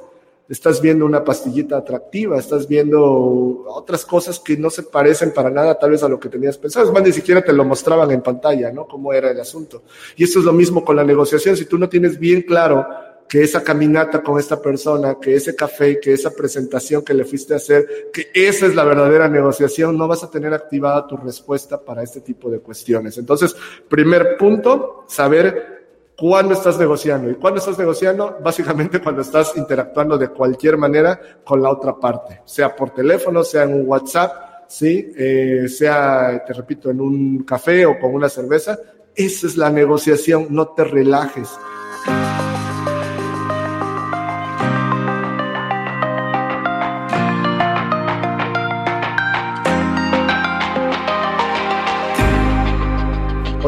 estás 0.49 0.81
viendo 0.81 1.05
una 1.05 1.23
pastillita 1.23 1.77
atractiva, 1.77 2.37
estás 2.37 2.67
viendo 2.67 3.65
otras 3.67 4.05
cosas 4.05 4.39
que 4.39 4.57
no 4.57 4.69
se 4.69 4.83
parecen 4.83 5.33
para 5.33 5.49
nada 5.49 5.77
tal 5.77 5.91
vez 5.91 6.03
a 6.03 6.09
lo 6.09 6.19
que 6.19 6.29
tenías 6.29 6.57
pensado. 6.57 6.85
Es 6.85 6.91
más, 6.91 7.03
ni 7.03 7.11
siquiera 7.11 7.43
te 7.43 7.53
lo 7.53 7.65
mostraban 7.65 8.11
en 8.11 8.21
pantalla, 8.21 8.71
¿no? 8.71 8.87
Cómo 8.87 9.13
era 9.13 9.31
el 9.31 9.39
asunto. 9.39 9.83
Y 10.15 10.23
esto 10.23 10.39
es 10.39 10.45
lo 10.45 10.53
mismo 10.53 10.83
con 10.83 10.95
la 10.95 11.03
negociación. 11.03 11.57
Si 11.57 11.65
tú 11.65 11.77
no 11.77 11.89
tienes 11.89 12.19
bien 12.19 12.41
claro 12.43 12.85
que 13.33 13.41
esa 13.41 13.63
caminata 13.63 14.21
con 14.21 14.37
esta 14.37 14.61
persona, 14.61 15.17
que 15.19 15.33
ese 15.33 15.55
café, 15.55 15.99
que 15.99 16.13
esa 16.13 16.29
presentación 16.29 17.03
que 17.03 17.15
le 17.15 17.25
fuiste 17.25 17.55
a 17.55 17.57
hacer, 17.57 18.11
que 18.13 18.27
esa 18.31 18.67
es 18.67 18.75
la 18.75 18.83
verdadera 18.83 19.27
negociación, 19.27 19.97
no 19.97 20.07
vas 20.07 20.23
a 20.23 20.29
tener 20.29 20.53
activada 20.53 21.07
tu 21.07 21.17
respuesta 21.17 21.81
para 21.81 22.03
este 22.03 22.21
tipo 22.21 22.47
de 22.51 22.59
cuestiones. 22.59 23.17
Entonces, 23.17 23.55
primer 23.89 24.37
punto, 24.37 25.05
saber 25.07 26.13
cuándo 26.15 26.53
estás 26.53 26.77
negociando. 26.77 27.27
¿Y 27.31 27.33
cuándo 27.33 27.59
estás 27.59 27.79
negociando? 27.79 28.37
Básicamente 28.39 29.01
cuando 29.01 29.23
estás 29.23 29.57
interactuando 29.57 30.15
de 30.15 30.27
cualquier 30.27 30.77
manera 30.77 31.19
con 31.43 31.59
la 31.59 31.71
otra 31.71 31.95
parte, 31.95 32.41
sea 32.45 32.75
por 32.75 32.91
teléfono, 32.91 33.43
sea 33.43 33.63
en 33.63 33.73
un 33.73 33.89
WhatsApp, 33.89 34.67
¿sí? 34.67 35.11
Eh, 35.17 35.65
sea, 35.69 36.43
te 36.45 36.53
repito, 36.53 36.91
en 36.91 37.01
un 37.01 37.43
café 37.45 37.83
o 37.87 37.97
con 37.97 38.13
una 38.13 38.29
cerveza. 38.29 38.77
Esa 39.15 39.47
es 39.47 39.57
la 39.57 39.71
negociación, 39.71 40.49
no 40.51 40.67
te 40.67 40.83
relajes. 40.83 41.49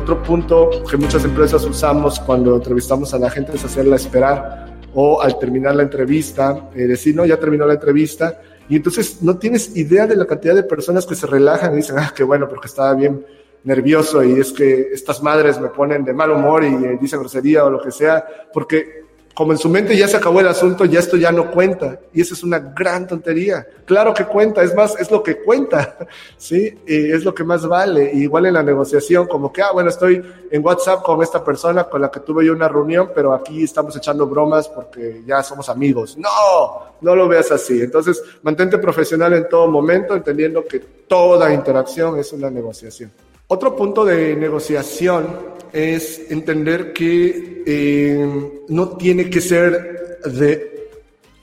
Otro 0.06 0.22
punto 0.22 0.70
que 0.88 0.98
muchas 0.98 1.26
empresas 1.26 1.66
usamos 1.66 2.20
cuando 2.20 2.58
entrevistamos 2.58 3.12
a 3.16 3.18
la 3.18 3.28
gente 3.28 3.54
es 3.56 3.66
hacerla 3.66 3.96
esperar 3.96 4.68
o 4.94 5.20
al 5.20 5.40
terminar 5.40 5.76
la 5.76 5.82
entrevista, 5.82 6.70
eh, 6.76 6.84
decir, 6.84 7.16
no, 7.16 7.26
ya 7.26 7.40
terminó 7.40 7.66
la 7.66 7.74
entrevista. 7.74 8.40
Y 8.70 8.76
entonces 8.76 9.24
no 9.24 9.40
tienes 9.40 9.76
idea 9.76 10.06
de 10.06 10.16
la 10.16 10.28
cantidad 10.28 10.54
de 10.54 10.62
personas 10.62 11.08
que 11.08 11.16
se 11.16 11.26
relajan 11.26 11.74
y 11.74 11.78
dicen, 11.78 11.96
ah, 11.98 12.14
qué 12.16 12.24
bueno, 12.24 12.48
porque 12.48 12.68
estaba 12.68 12.94
bien 12.94 13.26
nervioso 13.64 14.24
y 14.24 14.40
es 14.40 14.54
que 14.54 14.90
estas 14.94 15.24
madres 15.24 15.60
me 15.60 15.70
ponen 15.70 16.06
de 16.06 16.14
mal 16.14 16.30
humor 16.30 16.64
y 16.64 16.68
eh, 16.68 17.00
dicen 17.02 17.20
grosería 17.20 17.66
o 17.66 17.72
lo 17.72 17.82
que 17.82 17.90
sea, 17.90 18.24
porque 18.54 19.05
como 19.36 19.52
en 19.52 19.58
su 19.58 19.68
mente 19.68 19.98
ya 19.98 20.08
se 20.08 20.16
acabó 20.16 20.40
el 20.40 20.48
asunto, 20.48 20.86
ya 20.86 21.00
esto 21.00 21.18
ya 21.18 21.30
no 21.30 21.52
cuenta. 21.52 22.00
Y 22.14 22.22
eso 22.22 22.34
es 22.34 22.42
una 22.42 22.58
gran 22.58 23.06
tontería. 23.06 23.68
Claro 23.84 24.14
que 24.14 24.24
cuenta, 24.24 24.64
es 24.64 24.74
más, 24.74 24.98
es 24.98 25.12
lo 25.12 25.22
que 25.22 25.44
cuenta, 25.44 25.98
¿sí? 26.38 26.80
Y 26.88 27.12
es 27.12 27.26
lo 27.26 27.36
que 27.36 27.44
más 27.44 27.68
vale. 27.68 28.12
igual 28.14 28.46
en 28.46 28.54
la 28.54 28.64
negociación, 28.64 29.28
como 29.28 29.52
que, 29.52 29.62
ah, 29.62 29.74
bueno, 29.74 29.90
estoy 29.90 30.24
en 30.50 30.66
WhatsApp 30.66 31.04
con 31.04 31.22
esta 31.22 31.44
persona 31.44 31.84
con 31.84 32.02
la 32.02 32.10
que 32.10 32.22
tuve 32.22 32.46
yo 32.46 32.54
una 32.54 32.70
reunión, 32.70 33.12
pero 33.14 33.34
aquí 33.34 33.66
estamos 33.66 33.94
echando 33.98 34.26
bromas 34.26 34.70
porque 34.70 35.22
ya 35.28 35.44
somos 35.44 35.68
amigos. 35.68 36.18
No, 36.18 36.96
no 37.02 37.14
lo 37.14 37.28
veas 37.28 37.52
así. 37.52 37.82
Entonces, 37.82 38.24
mantente 38.42 38.78
profesional 38.78 39.34
en 39.34 39.50
todo 39.50 39.68
momento, 39.68 40.16
entendiendo 40.16 40.64
que 40.64 40.80
toda 40.80 41.54
interacción 41.54 42.18
es 42.18 42.32
una 42.32 42.50
negociación. 42.50 43.12
Otro 43.48 43.76
punto 43.76 44.04
de 44.04 44.36
negociación 44.36 45.28
es 45.72 46.32
entender 46.32 46.94
que 46.94 47.64
eh, 47.66 48.62
no 48.70 48.98
tiene 48.98 49.30
que 49.30 49.40
ser 49.40 50.20
de 50.26 50.90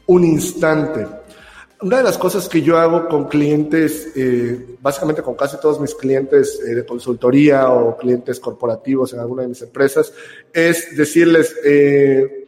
un 0.06 0.24
instante. 0.24 1.06
Una 1.80 1.98
de 1.98 2.02
las 2.02 2.18
cosas 2.18 2.48
que 2.48 2.60
yo 2.60 2.78
hago 2.78 3.08
con 3.08 3.28
clientes, 3.28 4.12
eh, 4.16 4.76
básicamente 4.80 5.22
con 5.22 5.34
casi 5.34 5.60
todos 5.60 5.80
mis 5.80 5.94
clientes 5.94 6.60
eh, 6.66 6.74
de 6.74 6.84
consultoría 6.84 7.70
o 7.70 7.96
clientes 7.96 8.40
corporativos 8.40 9.12
en 9.12 9.20
alguna 9.20 9.42
de 9.42 9.48
mis 9.48 9.62
empresas, 9.62 10.12
es 10.52 10.96
decirles, 10.96 11.54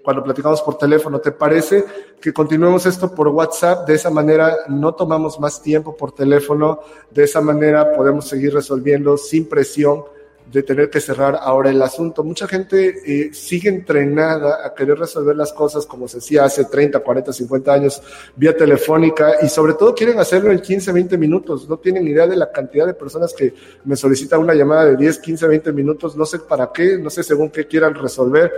cuando 0.04 0.22
platicamos 0.22 0.60
por 0.60 0.76
teléfono, 0.76 1.18
¿te 1.18 1.32
parece 1.32 1.82
que 2.20 2.30
continuemos 2.30 2.84
esto 2.84 3.14
por 3.14 3.28
WhatsApp? 3.28 3.88
De 3.88 3.94
esa 3.94 4.10
manera 4.10 4.54
no 4.68 4.94
tomamos 4.94 5.40
más 5.40 5.62
tiempo 5.62 5.96
por 5.96 6.12
teléfono, 6.12 6.80
de 7.10 7.24
esa 7.24 7.40
manera 7.40 7.90
podemos 7.94 8.28
seguir 8.28 8.52
resolviendo 8.52 9.16
sin 9.16 9.48
presión 9.48 10.04
de 10.50 10.62
tener 10.62 10.90
que 10.90 11.00
cerrar 11.00 11.38
ahora 11.40 11.70
el 11.70 11.80
asunto. 11.82 12.22
Mucha 12.22 12.46
gente 12.46 12.94
eh, 13.04 13.32
sigue 13.32 13.68
entrenada 13.68 14.64
a 14.64 14.74
querer 14.74 14.98
resolver 14.98 15.34
las 15.34 15.52
cosas 15.52 15.86
como 15.86 16.06
se 16.06 16.18
hacía 16.18 16.44
hace 16.44 16.64
30, 16.66 17.00
40, 17.00 17.32
50 17.32 17.72
años 17.72 18.02
vía 18.36 18.56
telefónica 18.56 19.34
y 19.42 19.48
sobre 19.48 19.74
todo 19.74 19.94
quieren 19.94 20.18
hacerlo 20.18 20.52
en 20.52 20.60
15, 20.60 20.92
20 20.92 21.18
minutos. 21.18 21.68
No 21.68 21.78
tienen 21.78 22.06
idea 22.06 22.26
de 22.26 22.36
la 22.36 22.52
cantidad 22.52 22.86
de 22.86 22.94
personas 22.94 23.32
que 23.32 23.54
me 23.84 23.96
solicitan 23.96 24.40
una 24.40 24.54
llamada 24.54 24.84
de 24.84 24.96
10, 24.96 25.18
15, 25.18 25.48
20 25.48 25.72
minutos. 25.72 26.16
No 26.16 26.26
sé 26.26 26.38
para 26.38 26.70
qué, 26.72 26.98
no 26.98 27.10
sé 27.10 27.22
según 27.22 27.50
qué 27.50 27.66
quieran 27.66 27.94
resolver. 27.94 28.52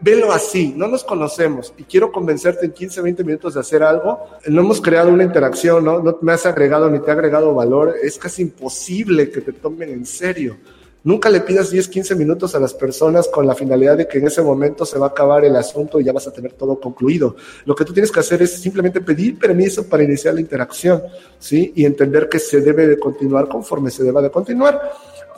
Velo 0.00 0.32
así, 0.32 0.74
no 0.76 0.88
nos 0.88 1.04
conocemos 1.04 1.72
y 1.78 1.84
quiero 1.84 2.10
convencerte 2.12 2.66
en 2.66 2.72
15, 2.72 3.00
20 3.02 3.24
minutos 3.24 3.54
de 3.54 3.60
hacer 3.60 3.82
algo. 3.82 4.26
No 4.46 4.62
hemos 4.62 4.80
creado 4.80 5.10
una 5.10 5.24
interacción, 5.24 5.84
¿no? 5.84 6.02
no 6.02 6.18
me 6.20 6.32
has 6.32 6.44
agregado 6.44 6.90
ni 6.90 6.98
te 6.98 7.10
ha 7.10 7.14
agregado 7.14 7.54
valor. 7.54 7.94
Es 8.02 8.18
casi 8.18 8.42
imposible 8.42 9.30
que 9.30 9.40
te 9.40 9.52
tomen 9.52 9.90
en 9.90 10.04
serio. 10.04 10.56
Nunca 11.02 11.30
le 11.30 11.40
pidas 11.40 11.70
10, 11.70 11.88
15 11.88 12.14
minutos 12.14 12.54
a 12.54 12.60
las 12.60 12.74
personas 12.74 13.26
con 13.28 13.46
la 13.46 13.54
finalidad 13.54 13.96
de 13.96 14.06
que 14.06 14.18
en 14.18 14.26
ese 14.26 14.42
momento 14.42 14.84
se 14.84 14.98
va 14.98 15.06
a 15.06 15.08
acabar 15.10 15.44
el 15.46 15.56
asunto 15.56 15.98
y 15.98 16.04
ya 16.04 16.12
vas 16.12 16.26
a 16.26 16.32
tener 16.32 16.52
todo 16.52 16.78
concluido. 16.78 17.36
Lo 17.64 17.74
que 17.74 17.86
tú 17.86 17.94
tienes 17.94 18.12
que 18.12 18.20
hacer 18.20 18.42
es 18.42 18.60
simplemente 18.60 19.00
pedir 19.00 19.38
permiso 19.38 19.88
para 19.88 20.02
iniciar 20.02 20.34
la 20.34 20.42
interacción, 20.42 21.02
¿sí? 21.38 21.72
Y 21.74 21.86
entender 21.86 22.28
que 22.28 22.38
se 22.38 22.60
debe 22.60 22.86
de 22.86 22.98
continuar 22.98 23.48
conforme 23.48 23.90
se 23.90 24.04
deba 24.04 24.20
de 24.20 24.30
continuar. 24.30 24.92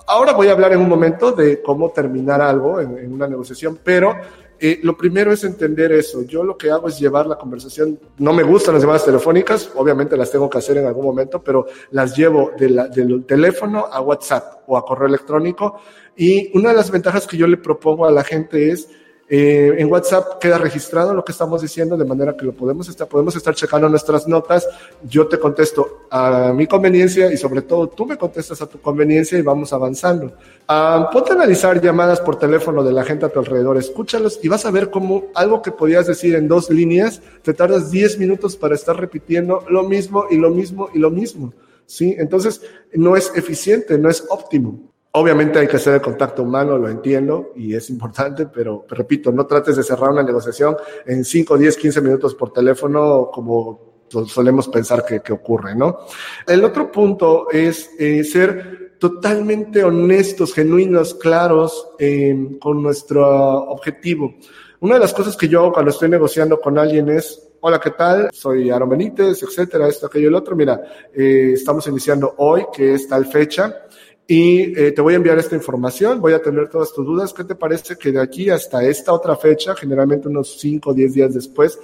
Ahora 0.09 0.33
voy 0.33 0.49
a 0.49 0.53
hablar 0.53 0.73
en 0.73 0.81
un 0.81 0.89
momento 0.89 1.31
de 1.31 1.63
cómo 1.63 1.91
terminar 1.91 2.43
algo 2.43 2.81
en, 2.81 2.99
en 2.99 3.13
una 3.13 3.29
negociación, 3.29 3.79
pero 3.85 4.17
eh, 4.65 4.79
lo 4.85 4.97
primero 4.97 5.33
es 5.33 5.43
entender 5.43 5.91
eso. 5.91 6.23
Yo 6.23 6.45
lo 6.45 6.57
que 6.57 6.71
hago 6.71 6.87
es 6.87 6.97
llevar 6.97 7.27
la 7.27 7.37
conversación. 7.37 7.99
No 8.19 8.33
me 8.33 8.45
gustan 8.45 8.75
las 8.75 8.85
llamadas 8.85 9.05
telefónicas, 9.05 9.73
obviamente 9.75 10.17
las 10.17 10.31
tengo 10.31 10.49
que 10.49 10.59
hacer 10.59 10.77
en 10.77 10.87
algún 10.87 11.05
momento, 11.05 11.43
pero 11.43 11.67
las 11.91 12.17
llevo 12.17 12.53
de 12.57 12.69
del 12.95 13.25
teléfono 13.25 13.87
a 13.91 14.01
WhatsApp 14.01 14.63
o 14.69 14.77
a 14.77 14.85
correo 14.85 15.09
electrónico. 15.09 15.81
Y 16.17 16.57
una 16.57 16.69
de 16.69 16.77
las 16.77 16.93
ventajas 16.93 17.27
que 17.27 17.37
yo 17.37 17.49
le 17.49 17.57
propongo 17.57 18.07
a 18.07 18.13
la 18.13 18.23
gente 18.23 18.71
es 18.71 18.89
eh, 19.35 19.77
en 19.79 19.91
WhatsApp 19.91 20.39
queda 20.39 20.59
registrado 20.59 21.15
lo 21.15 21.25
que 21.25 21.33
estamos 21.33 21.63
diciendo 21.63 21.97
de 21.97 22.05
manera 22.05 22.37
que 22.37 22.45
lo 22.45 22.53
podemos 22.53 22.87
estar, 22.91 23.09
podemos 23.09 23.35
estar 23.35 23.55
checando 23.55 23.89
nuestras 23.89 24.29
notas. 24.29 24.69
Yo 25.09 25.27
te 25.27 25.39
contesto 25.39 26.03
a 26.11 26.53
mi 26.53 26.67
conveniencia 26.67 27.33
y 27.33 27.39
sobre 27.39 27.63
todo 27.63 27.89
tú 27.89 28.05
me 28.05 28.19
contestas 28.19 28.61
a 28.61 28.67
tu 28.67 28.79
conveniencia 28.79 29.39
y 29.39 29.41
vamos 29.41 29.73
avanzando. 29.73 30.35
Ah, 30.69 31.09
ponte 31.11 31.31
a 31.31 31.35
analizar 31.37 31.81
llamadas 31.81 32.21
por 32.21 32.39
teléfono 32.39 32.85
de 32.85 32.93
la 32.93 33.05
gente 33.05 33.25
a 33.25 33.31
tu 33.31 33.39
alrededor, 33.39 33.79
escúchalos 33.79 34.39
y 34.43 34.49
vas 34.49 34.67
a 34.67 34.71
ver 34.71 34.91
cómo 34.91 35.29
algo 35.35 35.63
que 35.63 35.73
podías 35.73 36.07
decir 36.07 36.35
en 36.35 36.47
dos 36.47 36.69
líneas, 36.69 37.23
te 37.41 37.55
tardas 37.55 37.91
10 37.91 38.19
minutos 38.19 38.55
para 38.55 38.75
estar 38.75 39.01
repitiendo 39.01 39.65
lo 39.71 39.85
mismo 39.85 40.27
y 40.31 40.37
lo 40.37 40.51
mismo 40.51 40.91
y 40.93 40.99
lo 40.99 41.11
mismo. 41.11 41.55
¿Sí? 41.87 42.15
Entonces, 42.19 42.61
no 42.93 43.17
es 43.17 43.33
eficiente, 43.35 43.97
no 43.97 44.11
es 44.11 44.27
óptimo. 44.29 44.92
Obviamente 45.15 45.59
hay 45.59 45.69
que 45.69 45.77
hacer 45.77 45.95
el 45.95 46.01
contacto 46.01 46.43
humano, 46.43 46.79
lo 46.79 46.89
entiendo 46.89 47.53
y 47.55 47.75
es 47.75 47.91
importante, 47.91 48.47
pero, 48.47 48.87
repito, 48.89 49.31
no 49.31 49.47
trates 49.47 49.77
de 49.77 49.83
cerrar 49.83 50.11
una 50.11 50.23
negociación 50.23 50.75
en 51.05 51.23
5, 51.23 51.59
10, 51.59 51.77
15 51.77 52.01
minutos 52.01 52.35
por 52.35 52.51
teléfono 52.51 53.31
como 53.31 53.93
solemos 54.27 54.69
pensar 54.69 55.05
que, 55.05 55.33
ocurre, 55.33 55.75
¿no? 55.75 55.99
El 56.47 56.65
otro 56.65 56.91
punto 56.91 57.51
es 57.51 57.91
eh, 57.99 58.25
ser 58.25 58.97
totalmente 58.99 59.85
honestos, 59.85 60.55
genuinos, 60.55 61.15
claros 61.15 61.89
eh, 61.99 62.57
con 62.59 62.83
nuestro 62.83 63.65
objetivo. 63.65 64.35
Una 64.81 64.95
de 64.95 65.01
las 65.01 65.13
cosas 65.13 65.37
que 65.37 65.49
yo 65.49 65.73
cuando 65.73 65.91
estoy 65.91 66.09
negociando 66.09 66.59
con 66.59 66.79
alguien 66.79 67.11
es, 67.11 67.51
hola, 67.61 67.79
¿qué 67.79 67.91
tal? 67.91 68.31
Soy 68.33 68.71
Aaron 68.71 68.89
Benítez, 68.89 69.43
etcétera, 69.43 69.89
esto, 69.89 70.07
aquello, 70.07 70.29
el 70.29 70.35
otro. 70.35 70.57
Mira, 70.57 70.81
eh, 71.15 71.53
estamos 71.55 71.87
iniciando 71.87 72.35
hoy, 72.39 72.65
que 72.73 72.95
es 72.95 73.09
tal 73.09 73.27
fecha 73.27 73.87
y 74.27 74.79
eh, 74.79 74.93
te 74.93 75.01
voy 75.01 75.15
a 75.15 75.17
enviar 75.17 75.39
esta 75.39 75.57
información, 75.57 76.21
voy 76.21 76.33
a 76.33 76.43
tener 76.43 76.69
todas 76.69 76.93
tus 76.93 77.05
dudas. 77.05 77.33
¿Qué 77.33 77.45
te 77.45 77.55
parece 77.55 77.97
que 77.97 78.13
de 78.13 78.21
aquí 78.21 78.51
hasta 78.51 78.85
esta 78.85 79.13
otra 79.13 79.37
fecha, 79.37 79.75
generalmente 79.75 80.29
unos 80.29 80.59
5 80.61 80.91
o 80.91 80.95
10 80.95 81.15
días 81.15 81.35
después, 81.35 81.79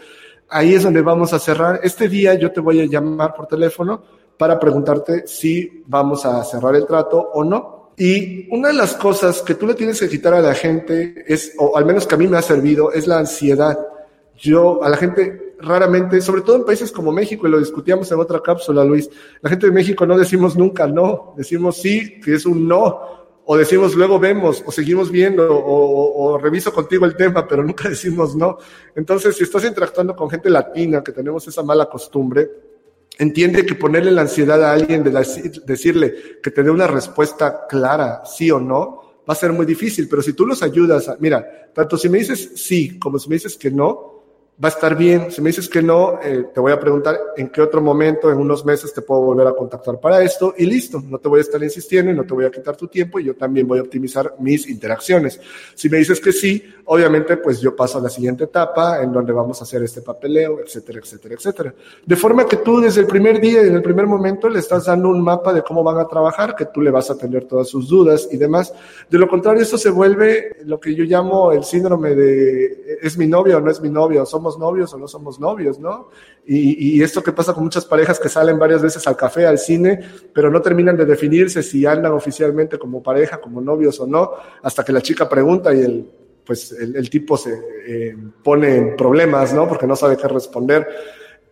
ahí 0.48 0.74
es 0.74 0.84
donde 0.84 1.02
vamos 1.02 1.32
a 1.32 1.38
cerrar? 1.38 1.80
Este 1.82 2.08
día 2.08 2.34
yo 2.34 2.52
te 2.52 2.60
voy 2.60 2.80
a 2.80 2.86
llamar 2.86 3.34
por 3.34 3.46
teléfono 3.46 4.02
para 4.36 4.58
preguntarte 4.58 5.26
si 5.26 5.82
vamos 5.86 6.24
a 6.24 6.42
cerrar 6.44 6.76
el 6.76 6.86
trato 6.86 7.18
o 7.18 7.42
no. 7.42 7.90
Y 7.96 8.46
una 8.54 8.68
de 8.68 8.74
las 8.74 8.94
cosas 8.94 9.42
que 9.42 9.56
tú 9.56 9.66
le 9.66 9.74
tienes 9.74 9.98
que 9.98 10.08
quitar 10.08 10.32
a 10.32 10.40
la 10.40 10.54
gente 10.54 11.24
es, 11.26 11.54
o 11.58 11.76
al 11.76 11.84
menos 11.84 12.06
que 12.06 12.14
a 12.14 12.18
mí 12.18 12.28
me 12.28 12.38
ha 12.38 12.42
servido, 12.42 12.92
es 12.92 13.08
la 13.08 13.18
ansiedad. 13.18 13.76
Yo 14.36 14.84
a 14.84 14.88
la 14.88 14.96
gente 14.96 15.47
raramente, 15.60 16.20
sobre 16.20 16.42
todo 16.42 16.56
en 16.56 16.64
países 16.64 16.92
como 16.92 17.12
México, 17.12 17.46
y 17.46 17.50
lo 17.50 17.58
discutíamos 17.58 18.10
en 18.12 18.20
otra 18.20 18.40
cápsula, 18.40 18.84
Luis, 18.84 19.10
la 19.40 19.50
gente 19.50 19.66
de 19.66 19.72
México 19.72 20.06
no 20.06 20.16
decimos 20.16 20.56
nunca 20.56 20.86
no, 20.86 21.34
decimos 21.36 21.76
sí, 21.76 22.20
que 22.20 22.34
es 22.34 22.46
un 22.46 22.68
no, 22.68 23.18
o 23.44 23.56
decimos 23.56 23.94
luego 23.94 24.18
vemos, 24.18 24.62
o 24.66 24.70
seguimos 24.70 25.10
viendo, 25.10 25.50
o, 25.50 26.32
o, 26.32 26.38
reviso 26.38 26.72
contigo 26.72 27.06
el 27.06 27.16
tema, 27.16 27.48
pero 27.48 27.64
nunca 27.64 27.88
decimos 27.88 28.36
no. 28.36 28.58
Entonces, 28.94 29.36
si 29.36 29.44
estás 29.44 29.64
interactuando 29.64 30.14
con 30.14 30.28
gente 30.28 30.50
latina, 30.50 31.02
que 31.02 31.12
tenemos 31.12 31.48
esa 31.48 31.62
mala 31.62 31.86
costumbre, 31.86 32.50
entiende 33.18 33.64
que 33.64 33.74
ponerle 33.74 34.10
la 34.10 34.22
ansiedad 34.22 34.62
a 34.62 34.72
alguien 34.72 35.02
de 35.02 35.10
decirle 35.66 36.40
que 36.42 36.50
te 36.50 36.62
dé 36.62 36.70
una 36.70 36.86
respuesta 36.86 37.66
clara, 37.66 38.22
sí 38.24 38.50
o 38.50 38.60
no, 38.60 39.22
va 39.28 39.32
a 39.32 39.36
ser 39.36 39.52
muy 39.52 39.66
difícil, 39.66 40.08
pero 40.08 40.22
si 40.22 40.32
tú 40.32 40.46
los 40.46 40.62
ayudas, 40.62 41.08
a, 41.08 41.16
mira, 41.18 41.70
tanto 41.74 41.98
si 41.98 42.08
me 42.08 42.18
dices 42.18 42.52
sí 42.56 42.98
como 42.98 43.18
si 43.18 43.28
me 43.28 43.36
dices 43.36 43.56
que 43.56 43.70
no, 43.70 44.17
va 44.62 44.68
a 44.68 44.72
estar 44.72 44.96
bien. 44.96 45.30
Si 45.30 45.40
me 45.40 45.50
dices 45.50 45.68
que 45.68 45.80
no, 45.80 46.18
eh, 46.20 46.46
te 46.52 46.60
voy 46.60 46.72
a 46.72 46.80
preguntar 46.80 47.16
en 47.36 47.48
qué 47.48 47.62
otro 47.62 47.80
momento, 47.80 48.30
en 48.30 48.38
unos 48.38 48.64
meses, 48.64 48.92
te 48.92 49.02
puedo 49.02 49.20
volver 49.20 49.46
a 49.46 49.52
contactar 49.52 50.00
para 50.00 50.22
esto 50.22 50.54
y 50.56 50.66
listo. 50.66 51.00
No 51.06 51.18
te 51.18 51.28
voy 51.28 51.38
a 51.38 51.42
estar 51.42 51.62
insistiendo 51.62 52.10
y 52.10 52.14
no 52.14 52.24
te 52.24 52.34
voy 52.34 52.44
a 52.44 52.50
quitar 52.50 52.76
tu 52.76 52.88
tiempo 52.88 53.20
y 53.20 53.24
yo 53.24 53.36
también 53.36 53.68
voy 53.68 53.78
a 53.78 53.82
optimizar 53.82 54.34
mis 54.40 54.68
interacciones. 54.68 55.40
Si 55.74 55.88
me 55.88 55.98
dices 55.98 56.20
que 56.20 56.32
sí, 56.32 56.62
obviamente, 56.86 57.36
pues 57.36 57.60
yo 57.60 57.76
paso 57.76 57.98
a 57.98 58.00
la 58.00 58.08
siguiente 58.08 58.44
etapa 58.44 59.00
en 59.00 59.12
donde 59.12 59.32
vamos 59.32 59.60
a 59.60 59.64
hacer 59.64 59.82
este 59.82 60.02
papeleo, 60.02 60.58
etcétera, 60.60 60.98
etcétera, 60.98 61.34
etcétera. 61.36 61.74
De 62.04 62.16
forma 62.16 62.46
que 62.46 62.56
tú 62.56 62.80
desde 62.80 63.02
el 63.02 63.06
primer 63.06 63.40
día 63.40 63.62
y 63.62 63.68
en 63.68 63.74
el 63.74 63.82
primer 63.82 64.06
momento 64.06 64.48
le 64.48 64.58
estás 64.58 64.86
dando 64.86 65.08
un 65.08 65.22
mapa 65.22 65.52
de 65.52 65.62
cómo 65.62 65.84
van 65.84 65.98
a 65.98 66.08
trabajar, 66.08 66.56
que 66.56 66.66
tú 66.66 66.82
le 66.82 66.90
vas 66.90 67.10
a 67.10 67.12
atender 67.12 67.44
todas 67.44 67.68
sus 67.68 67.88
dudas 67.88 68.28
y 68.32 68.36
demás. 68.36 68.74
De 69.08 69.18
lo 69.18 69.28
contrario, 69.28 69.62
esto 69.62 69.78
se 69.78 69.90
vuelve 69.90 70.56
lo 70.64 70.80
que 70.80 70.94
yo 70.96 71.04
llamo 71.04 71.52
el 71.52 71.62
síndrome 71.62 72.14
de 72.16 72.98
es 73.02 73.16
mi 73.16 73.26
novia 73.26 73.58
o 73.58 73.60
no 73.60 73.70
es 73.70 73.80
mi 73.80 73.90
novia, 73.90 74.22
o 74.22 74.26
novios 74.56 74.94
o 74.94 74.98
no 74.98 75.08
somos 75.08 75.40
novios, 75.40 75.80
¿no? 75.80 76.10
Y, 76.46 77.02
esto 77.02 77.24
que 77.24 77.32
pasa 77.32 77.52
con 77.52 77.64
muchas 77.64 77.84
parejas 77.84 78.20
que 78.20 78.28
salen 78.28 78.56
varias 78.56 78.80
veces 78.80 79.04
al 79.08 79.16
café, 79.16 79.46
al 79.46 79.58
cine, 79.58 79.98
pero 80.32 80.48
no 80.48 80.62
terminan 80.62 80.96
de 80.96 81.04
definirse 81.04 81.62
si 81.64 81.84
andan 81.84 82.12
oficialmente 82.12 82.78
como 82.78 83.02
pareja, 83.02 83.40
como 83.40 83.60
novios 83.60 83.98
o 83.98 84.06
no, 84.06 84.32
hasta 84.62 84.84
que 84.84 84.92
la 84.92 85.02
chica 85.02 85.28
pregunta 85.28 85.74
y 85.74 85.80
el, 85.80 86.10
pues 86.44 86.72
el, 86.72 87.10
tipo 87.10 87.36
se 87.36 87.60
eh, 87.86 88.16
pone 88.42 88.76
en 88.76 88.96
problemas, 88.96 89.52
¿no? 89.52 89.68
Porque 89.68 89.86
no 89.86 89.96
sabe 89.96 90.16
qué 90.16 90.28
responder. 90.28 90.88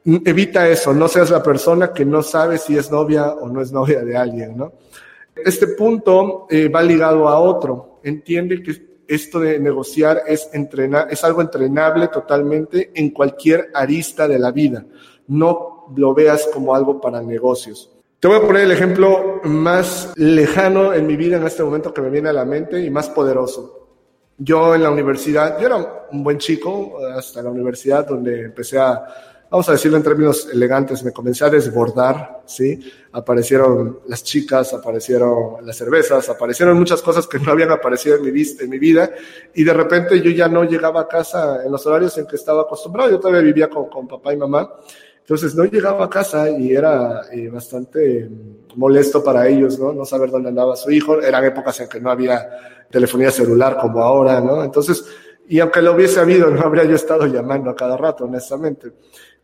Evita 0.05 0.69
eso, 0.69 0.95
no 0.95 1.09
seas 1.09 1.31
la 1.31 1.43
persona 1.43 1.93
que 1.93 2.05
no 2.05 2.23
sabe 2.23 2.59
si 2.59 2.79
es 2.79 2.91
novia 2.91 3.33
o 3.33 3.49
no 3.49 3.61
es 3.61 3.73
novia 3.73 4.05
de 4.05 4.17
alguien, 4.17 4.57
¿no? 4.57 4.73
Este 5.35 5.67
punto 5.69 6.47
eh, 6.49 6.69
va 6.69 6.83
ligado 6.83 7.29
a 7.29 7.39
otro. 7.39 8.01
Entiende 8.03 8.63
que 8.63 8.96
esto 9.09 9.41
de 9.41 9.59
negociar 9.59 10.23
es, 10.27 10.49
entrenar, 10.53 11.09
es 11.11 11.23
algo 11.25 11.41
entrenable 11.41 12.09
totalmente 12.09 12.91
en 12.95 13.11
cualquier 13.11 13.71
arista 13.75 14.27
de 14.29 14.39
la 14.39 14.51
vida. 14.51 14.85
No 15.29 15.87
lo 15.95 16.15
veas 16.15 16.49
como 16.53 16.75
algo 16.75 17.01
para 17.01 17.23
negocios. 17.23 17.91
Te 18.19 18.29
voy 18.29 18.39
a 18.39 18.47
poner 18.47 18.63
el 18.63 18.73
ejemplo 18.73 19.41
más 19.45 20.13
lejano 20.17 20.93
en 20.95 21.07
mi 21.07 21.17
vida 21.17 21.37
en 21.37 21.47
este 21.47 21.63
momento 21.63 21.93
que 21.93 22.01
me 22.01 22.11
viene 22.11 22.31
a 22.31 22.33
la 22.33 22.45
mente 22.45 22.83
y 22.83 22.91
más 22.91 23.09
poderoso. 23.11 23.89
Yo 24.39 24.75
en 24.75 24.83
la 24.83 24.91
universidad, 24.91 25.59
yo 25.61 25.67
era 25.67 26.07
un 26.11 26.25
buen 26.25 26.39
chico 26.39 26.99
hasta 26.99 27.43
la 27.43 27.51
universidad 27.51 28.07
donde 28.07 28.43
empecé 28.43 28.79
a 28.79 29.05
vamos 29.57 29.71
a 29.71 29.73
decirlo 29.73 29.97
en 29.97 30.03
términos 30.03 30.51
elegantes, 30.53 31.03
me 31.03 31.13
comencé 31.13 31.43
a 31.47 31.49
desbordar, 31.49 32.43
¿sí? 32.45 32.79
Aparecieron 33.13 34.01
las 34.07 34.23
chicas, 34.23 34.75
aparecieron 34.75 35.65
las 35.65 35.79
cervezas, 35.79 36.29
aparecieron 36.29 36.77
muchas 36.77 37.01
cosas 37.01 37.27
que 37.27 37.39
no 37.39 37.53
habían 37.53 37.71
aparecido 37.71 38.17
en 38.17 38.25
mi, 38.25 38.43
en 38.43 38.69
mi 38.69 38.79
vida 38.79 39.11
y 39.55 39.65
de 39.65 39.73
repente 39.73 40.21
yo 40.21 40.31
ya 40.31 40.47
no 40.47 40.65
llegaba 40.65 41.01
a 41.01 41.09
casa 41.09 41.65
en 41.65 41.73
los 41.73 41.87
horarios 41.87 42.19
en 42.19 42.27
que 42.27 42.37
estaba 42.37 42.63
acostumbrado, 42.63 43.13
yo 43.13 43.19
todavía 43.19 43.41
vivía 43.41 43.71
con, 43.71 43.89
con 43.89 44.07
papá 44.07 44.35
y 44.35 44.37
mamá, 44.37 44.71
entonces 45.21 45.55
no 45.55 45.65
llegaba 45.65 46.05
a 46.05 46.11
casa 46.11 46.51
y 46.51 46.75
era 46.75 47.23
eh, 47.33 47.49
bastante 47.49 48.29
molesto 48.75 49.25
para 49.25 49.49
ellos, 49.49 49.79
¿no? 49.79 49.95
No 49.95 50.05
saber 50.05 50.31
dónde 50.31 50.51
andaba 50.51 50.77
su 50.77 50.91
hijo, 50.91 51.19
eran 51.23 51.47
épocas 51.47 51.81
en 51.81 51.89
que 51.89 51.99
no 51.99 52.11
había 52.11 52.47
telefonía 52.91 53.31
celular 53.31 53.79
como 53.81 54.03
ahora, 54.03 54.39
¿no? 54.39 54.63
Entonces, 54.63 55.03
y 55.49 55.61
aunque 55.61 55.81
lo 55.81 55.95
hubiese 55.95 56.21
habido, 56.21 56.51
no 56.51 56.61
habría 56.61 56.85
yo 56.85 56.97
estado 56.97 57.27
llamando 57.27 57.71
a 57.71 57.75
cada 57.75 57.97
rato, 57.97 58.25
honestamente. 58.25 58.93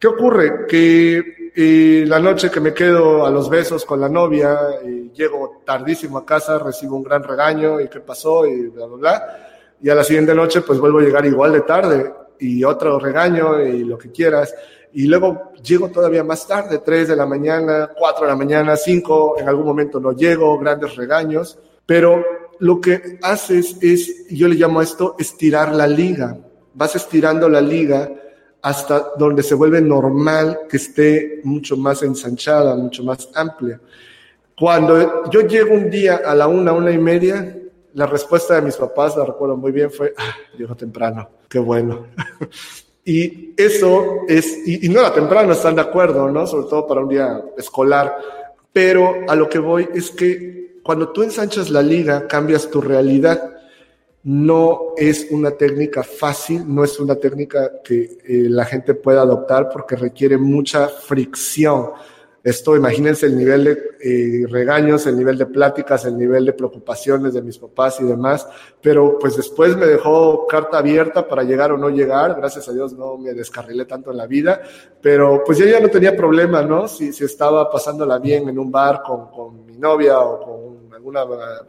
¿Qué 0.03 0.09
ocurre? 0.09 0.67
Que 0.67 1.53
eh, 1.55 2.05
la 2.09 2.19
noche 2.19 2.51
que 2.51 2.59
me 2.59 2.75
quedo 2.75 3.25
a 3.25 3.31
los 3.31 3.49
besos 3.49 3.85
con 3.85 4.01
la 4.01 4.09
novia, 4.09 4.59
y 4.85 5.13
llego 5.13 5.63
tardísimo 5.65 6.19
a 6.19 6.27
casa, 6.27 6.59
recibo 6.59 6.97
un 6.97 7.05
gran 7.05 7.23
regaño 7.23 7.81
y 7.81 7.87
qué 7.87 8.01
pasó 8.01 8.45
y 8.45 8.67
bla, 8.67 8.87
bla, 8.87 8.97
bla. 8.97 9.49
Y 9.81 9.89
a 9.91 9.95
la 9.95 10.03
siguiente 10.03 10.35
noche 10.35 10.63
pues 10.63 10.81
vuelvo 10.81 10.99
a 10.99 11.03
llegar 11.03 11.25
igual 11.25 11.53
de 11.53 11.61
tarde 11.61 12.13
y 12.41 12.65
otro 12.65 12.99
regaño 12.99 13.63
y 13.63 13.85
lo 13.85 13.97
que 13.97 14.11
quieras. 14.11 14.53
Y 14.93 15.07
luego 15.07 15.53
llego 15.63 15.89
todavía 15.91 16.25
más 16.25 16.49
tarde, 16.49 16.81
3 16.85 17.07
de 17.07 17.15
la 17.15 17.27
mañana, 17.27 17.93
4 17.97 18.27
de 18.27 18.33
la 18.33 18.37
mañana, 18.37 18.75
5, 18.75 19.37
en 19.39 19.49
algún 19.49 19.67
momento 19.67 20.01
no 20.01 20.11
llego, 20.11 20.59
grandes 20.59 20.97
regaños. 20.97 21.61
Pero 21.87 22.25
lo 22.59 22.81
que 22.81 23.21
haces 23.23 23.77
es, 23.81 24.27
yo 24.31 24.49
le 24.49 24.57
llamo 24.57 24.81
a 24.81 24.83
esto, 24.83 25.15
estirar 25.17 25.73
la 25.73 25.87
liga. 25.87 26.37
Vas 26.75 26.97
estirando 26.97 27.49
la 27.49 27.61
liga 27.61 28.11
hasta 28.63 29.13
donde 29.19 29.43
se 29.43 29.55
vuelve 29.55 29.81
normal 29.81 30.61
que 30.69 30.77
esté 30.77 31.41
mucho 31.45 31.77
más 31.77 32.03
ensanchada, 32.03 32.77
mucho 32.77 33.03
más 33.03 33.29
amplia. 33.35 33.81
Cuando 34.57 35.29
yo 35.31 35.41
llego 35.41 35.75
un 35.75 35.91
día 35.91 36.23
a 36.25 36.35
la 36.35 36.47
una, 36.47 36.73
una 36.73 36.93
y 36.93 36.99
media, 36.99 37.59
la 37.95 38.07
respuesta 38.07 38.55
de 38.55 38.63
mis 38.63 38.77
papás, 38.77 39.17
la 39.17 39.25
recuerdo 39.25 39.57
muy 39.57 39.73
bien, 39.73 39.91
fue, 39.91 40.15
ah, 40.17 40.37
llegó 40.57 40.77
temprano, 40.77 41.29
qué 41.49 41.59
bueno. 41.59 42.07
y 43.05 43.53
eso 43.57 44.21
es, 44.29 44.67
y, 44.67 44.87
y, 44.87 44.89
no 44.89 45.01
era 45.01 45.13
temprano, 45.13 45.53
están 45.53 45.75
de 45.75 45.83
acuerdo, 45.83 46.31
¿no? 46.31 46.47
Sobre 46.47 46.69
todo 46.69 46.87
para 46.87 47.01
un 47.01 47.09
día 47.09 47.43
escolar. 47.59 48.17
Pero 48.73 49.25
a 49.29 49.35
lo 49.35 49.49
que 49.49 49.59
voy 49.59 49.89
es 49.93 50.11
que 50.11 50.81
cuando 50.83 51.11
tú 51.11 51.23
ensanchas 51.23 51.71
la 51.71 51.83
liga, 51.83 52.27
cambias 52.27 52.71
tu 52.71 52.81
realidad. 52.81 53.52
No 54.25 54.95
es 54.97 55.29
una 55.31 55.51
técnica 55.53 56.03
fácil, 56.03 56.63
no 56.67 56.85
es 56.85 57.01
una 57.01 57.17
técnica 57.17 57.83
que 57.83 58.03
eh, 58.03 58.47
la 58.49 58.65
gente 58.65 58.95
pueda 58.95 59.23
adoptar 59.23 59.69
porque 59.69 59.97
requiere 59.97 60.39
mucha 60.39 60.89
fricción 60.89 61.91
esto, 62.45 62.75
imagínense 62.75 63.27
el 63.27 63.37
nivel 63.37 63.63
de 63.65 63.79
eh, 64.01 64.47
regaños, 64.49 65.07
el 65.07 65.17
nivel 65.17 65.39
de 65.39 65.47
pláticas, 65.47 66.05
el 66.07 66.19
nivel 66.19 66.45
de 66.45 66.53
preocupaciones 66.53 67.35
de 67.35 67.43
mis 67.43 67.57
papás 67.57 68.01
y 68.01 68.05
demás, 68.05 68.49
pero 68.81 69.17
pues 69.17 69.37
después 69.37 69.77
me 69.77 69.87
dejó 69.87 70.45
carta 70.49 70.79
abierta 70.79 71.29
para 71.29 71.45
llegar 71.45 71.71
o 71.71 71.79
no 71.79 71.89
llegar, 71.89 72.35
gracias 72.35 72.69
a 72.69 72.73
Dios 72.73 72.95
no 72.95 73.17
me 73.17 73.33
descarrilé 73.33 73.85
tanto 73.85 74.11
en 74.11 74.17
la 74.17 74.27
vida, 74.27 74.61
pero 75.01 75.45
pues 75.47 75.59
yo 75.59 75.67
ya 75.67 75.79
no 75.79 75.89
tenía 75.89 76.17
problema, 76.17 76.63
¿no? 76.63 76.89
Si, 76.89 77.13
si 77.13 77.23
estaba 77.23 77.71
pasándola 77.71 78.19
bien 78.19 78.49
en 78.49 78.59
un 78.59 78.73
bar 78.73 79.05
con, 79.07 79.31
con 79.31 79.65
mi 79.65 79.79
novia 79.79 80.19
o 80.19 80.41
con 80.41 80.72
algún 80.95 81.17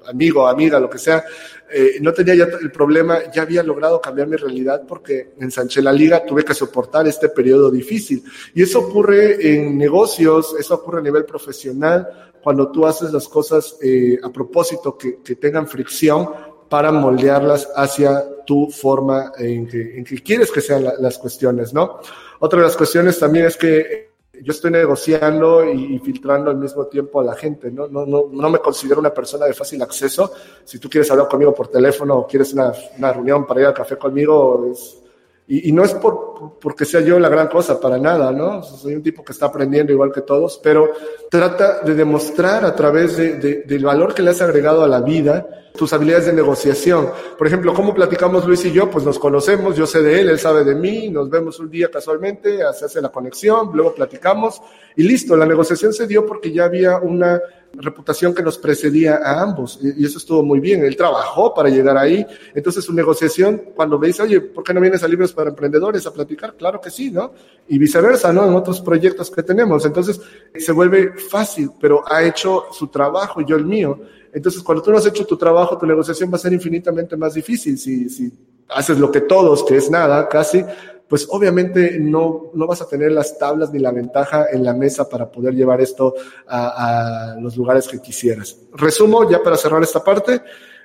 amigo, 0.08 0.48
amiga, 0.48 0.80
lo 0.80 0.90
que 0.90 0.98
sea, 0.98 1.24
eh, 1.72 1.98
no 2.02 2.14
tenía 2.14 2.36
ya 2.36 2.44
el 2.62 2.72
problema, 2.72 3.32
ya 3.32 3.44
había 3.44 3.64
logrado 3.64 4.00
cambiar 4.00 4.28
mi 4.28 4.36
realidad 4.36 4.84
porque 4.88 5.34
ensanché 5.40 5.82
la 5.82 5.92
liga, 5.92 6.26
tuve 6.26 6.44
que 6.44 6.54
soportar 6.54 7.08
este 7.08 7.30
periodo 7.30 7.72
difícil. 7.72 8.24
Y 8.54 8.64
eso 8.64 8.80
ocurre 8.80 9.54
en 9.54 9.78
negocios, 9.78 10.56
eso 10.60 10.76
ocurre 10.76 11.00
a 11.00 11.04
nivel 11.04 11.26
profesional, 11.26 12.32
cuando 12.44 12.72
tú 12.72 12.86
haces 12.86 13.12
las 13.14 13.28
cosas 13.28 13.78
eh, 13.82 14.20
a 14.22 14.30
propósito 14.30 14.98
que, 14.98 15.20
que 15.24 15.36
tengan 15.36 15.68
fricción 15.68 16.30
para 16.70 16.92
moldearlas 16.92 17.70
hacia 17.76 18.24
tu 18.46 18.70
forma 18.70 19.32
en 19.38 19.68
que, 19.68 19.98
en 19.98 20.04
que 20.04 20.22
quieres 20.22 20.52
que 20.52 20.60
sean 20.60 20.84
las 21.00 21.18
cuestiones, 21.18 21.74
¿no? 21.74 22.00
Otra 22.40 22.60
de 22.60 22.66
las 22.66 22.76
cuestiones 22.76 23.20
también 23.20 23.46
es 23.46 23.58
que 23.58 24.13
yo 24.44 24.52
estoy 24.52 24.72
negociando 24.72 25.64
y, 25.64 25.98
filtrando 26.00 26.52
al 26.52 26.58
mismo 26.58 26.86
tiempo 26.88 27.22
a 27.22 27.24
la 27.24 27.36
gente, 27.36 27.72
¿no? 27.72 27.88
No, 27.88 28.06
no, 28.06 28.26
no 28.32 28.50
me 28.50 28.60
considero 28.60 29.00
una 29.00 29.14
persona 29.14 29.46
de 29.46 29.54
fácil 29.54 29.82
acceso. 29.82 30.32
Si 30.66 30.80
tú 30.80 30.90
quieres 30.90 31.10
hablar 31.10 31.28
conmigo 31.30 31.54
por 31.56 31.70
teléfono 31.70 32.18
o 32.18 32.28
quieres 32.28 32.54
una, 32.54 32.74
una 32.98 33.14
reunión 33.14 33.48
para 33.48 33.62
ir 33.62 33.68
al 33.68 33.74
café 33.74 33.98
conmigo, 33.98 34.70
es, 34.72 35.03
y, 35.48 35.70
y, 35.70 35.72
no 35.72 35.84
es 35.84 35.94
por, 35.94 36.58
porque 36.60 36.86
sea 36.86 37.02
yo 37.02 37.20
la 37.20 37.30
gran 37.30 37.48
cosa, 37.48 37.80
para 37.80 37.98
nada, 37.98 38.32
¿no? 38.32 38.64
Soy 38.64 38.96
un 38.96 39.04
tipo 39.04 39.24
que 39.24 39.34
está 39.34 39.48
aprendiendo 39.48 39.92
igual 39.92 40.12
que 40.12 40.22
todos, 40.22 40.60
pero 40.64 40.92
trata 41.30 41.82
de 41.82 41.94
demostrar 41.96 42.64
a 42.66 42.74
través 42.76 43.18
de, 43.18 43.36
de, 43.36 43.64
del 43.64 43.84
valor 43.84 44.14
que 44.14 44.22
le 44.22 44.30
has 44.32 44.42
agregado 44.42 44.84
a 44.84 44.88
la 44.88 45.02
vida 45.02 45.46
tus 45.76 45.92
habilidades 45.92 46.28
de 46.28 46.34
negociación. 46.34 47.10
Por 47.38 47.48
ejemplo, 47.48 47.74
¿cómo 47.74 47.94
platicamos 47.94 48.46
Luis 48.46 48.64
y 48.66 48.72
yo? 48.72 48.90
Pues 48.90 49.04
nos 49.06 49.18
conocemos, 49.20 49.76
yo 49.76 49.88
sé 49.88 50.02
de 50.02 50.22
él, 50.22 50.30
él 50.30 50.40
sabe 50.40 50.64
de 50.64 50.76
mí, 50.76 51.10
nos 51.10 51.30
vemos 51.30 51.60
un 51.60 51.70
día 51.70 51.90
casualmente, 51.90 52.60
se 52.74 52.86
hace 52.86 53.02
la 53.02 53.10
conexión, 53.10 53.72
luego 53.74 53.94
platicamos 53.94 54.62
y 54.96 55.04
listo, 55.04 55.36
la 55.36 55.46
negociación 55.46 55.94
se 55.94 56.08
dio 56.08 56.26
porque 56.26 56.52
ya 56.52 56.66
había 56.66 57.00
una 57.00 57.42
reputación 57.74 58.34
que 58.34 58.44
nos 58.44 58.58
precedía 58.58 59.18
a 59.24 59.42
ambos 59.42 59.80
y 59.82 60.06
eso 60.06 60.18
estuvo 60.18 60.44
muy 60.44 60.60
bien. 60.60 60.84
Él 60.84 60.96
trabajó 60.96 61.54
para 61.54 61.70
llegar 61.70 61.98
ahí. 61.98 62.26
Entonces 62.54 62.86
su 62.86 62.94
negociación, 62.94 63.62
cuando 63.76 63.98
me 63.98 64.08
dice, 64.08 64.22
oye, 64.22 64.42
¿por 64.42 64.64
qué 64.64 64.74
no 64.74 64.82
vienes 64.82 65.04
a 65.04 65.08
Libros 65.08 65.34
para 65.34 65.50
Emprendedores 65.50 66.06
a 66.06 66.14
platicar? 66.14 66.56
Claro 66.56 66.80
que 66.80 66.90
sí, 66.90 67.12
¿no? 67.12 67.34
Y 67.68 67.78
viceversa, 67.78 68.32
¿no? 68.32 68.46
En 68.46 68.54
otros 68.54 68.82
proyectos 68.82 69.32
que 69.32 69.44
tenemos. 69.44 69.86
Entonces 69.86 70.22
se 70.56 70.72
vuelve 70.72 71.14
fácil, 71.18 71.72
pero 71.80 72.04
ha 72.12 72.24
hecho 72.24 72.66
su 72.72 72.88
trabajo 72.88 73.42
y 73.42 73.46
yo 73.46 73.56
el 73.56 73.66
mío. 73.66 74.00
Entonces, 74.34 74.64
cuando 74.64 74.84
tú 74.84 74.92
no 74.92 74.98
has 74.98 75.06
hecho 75.06 75.26
tu 75.26 75.38
trabajo, 75.38 75.78
tu 75.78 75.86
negociación 75.86 76.32
va 76.32 76.38
a 76.38 76.40
ser 76.40 76.54
infinitamente 76.54 77.16
más 77.16 77.36
difícil. 77.36 77.78
Si, 77.78 78.10
si 78.10 78.32
haces 78.70 78.98
lo 78.98 79.12
que 79.12 79.22
todos, 79.22 79.64
que 79.64 79.78
es 79.78 79.90
nada, 79.90 80.28
casi, 80.28 80.66
pues 81.14 81.28
obviamente 81.30 82.00
no, 82.00 82.50
no 82.56 82.66
vas 82.66 82.82
a 82.82 82.88
tener 82.88 83.12
las 83.12 83.38
tablas 83.38 83.72
ni 83.72 83.78
la 83.78 83.92
ventaja 83.92 84.48
en 84.52 84.64
la 84.64 84.74
mesa 84.74 85.08
para 85.08 85.30
poder 85.30 85.54
llevar 85.54 85.80
esto 85.80 86.16
a, 86.48 87.34
a 87.36 87.40
los 87.40 87.56
lugares 87.56 87.88
que 87.88 88.02
quisieras. 88.02 88.58
Resumo, 88.72 89.30
ya 89.30 89.44
para 89.44 89.56
cerrar 89.56 89.84
esta 89.84 90.04
parte, 90.04 90.42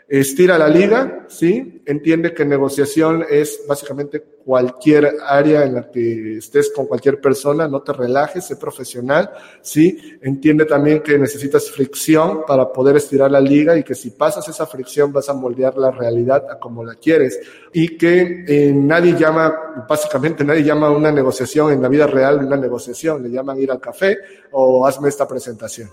estira 0.09 0.57
la 0.57 0.69
liga, 0.69 1.27
¿sí? 1.29 1.83
Entiende 1.85 2.33
que 2.33 2.45
negociación 2.45 3.25
es 3.29 3.61
básicamente 3.69 4.25
cualquier 4.43 5.17
área 5.27 5.65
en 5.65 5.75
la 5.75 5.91
que 5.91 6.39
estés 6.39 6.73
con 6.75 6.87
cualquier 6.87 7.21
persona, 7.21 7.69
no 7.69 7.83
te 7.83 7.93
relajes, 7.93 8.47
sé 8.47 8.57
profesional, 8.57 9.31
¿sí? 9.61 10.19
Entiende 10.23 10.65
también 10.65 11.03
que 11.03 11.19
necesitas 11.19 11.71
fricción 11.71 12.45
para 12.47 12.73
poder 12.73 12.97
estirar 12.97 13.31
la 13.31 13.41
liga 13.41 13.77
y 13.77 13.85
que 13.85 13.95
si 13.95 14.11
pasas 14.11 14.49
esa 14.49 14.67
fricción 14.67 15.13
vas 15.13 15.29
a 15.29 15.35
moldear 15.35 15.77
la 15.77 15.91
realidad 15.91 16.51
a 16.51 16.59
como 16.59 16.83
la 16.83 16.95
quieres 16.95 17.39
y 17.75 17.99
que 17.99 18.45
eh, 18.49 18.73
nadie 18.73 19.13
llama, 19.13 19.85
básicamente 19.87 20.43
nadie 20.43 20.65
llama 20.65 20.91
una 20.91 21.13
negociación 21.13 21.71
en 21.73 21.83
la 21.83 21.89
vida 21.89 22.07
real 22.07 22.39
una 22.39 22.57
negociación, 22.57 23.23
le 23.23 23.31
llaman 23.31 23.61
ir 23.61 23.71
al 23.71 23.81
café 23.81 24.17
o 24.53 24.87
hazme 24.87 25.11
esta 25.11 25.29
presentación. 25.29 25.91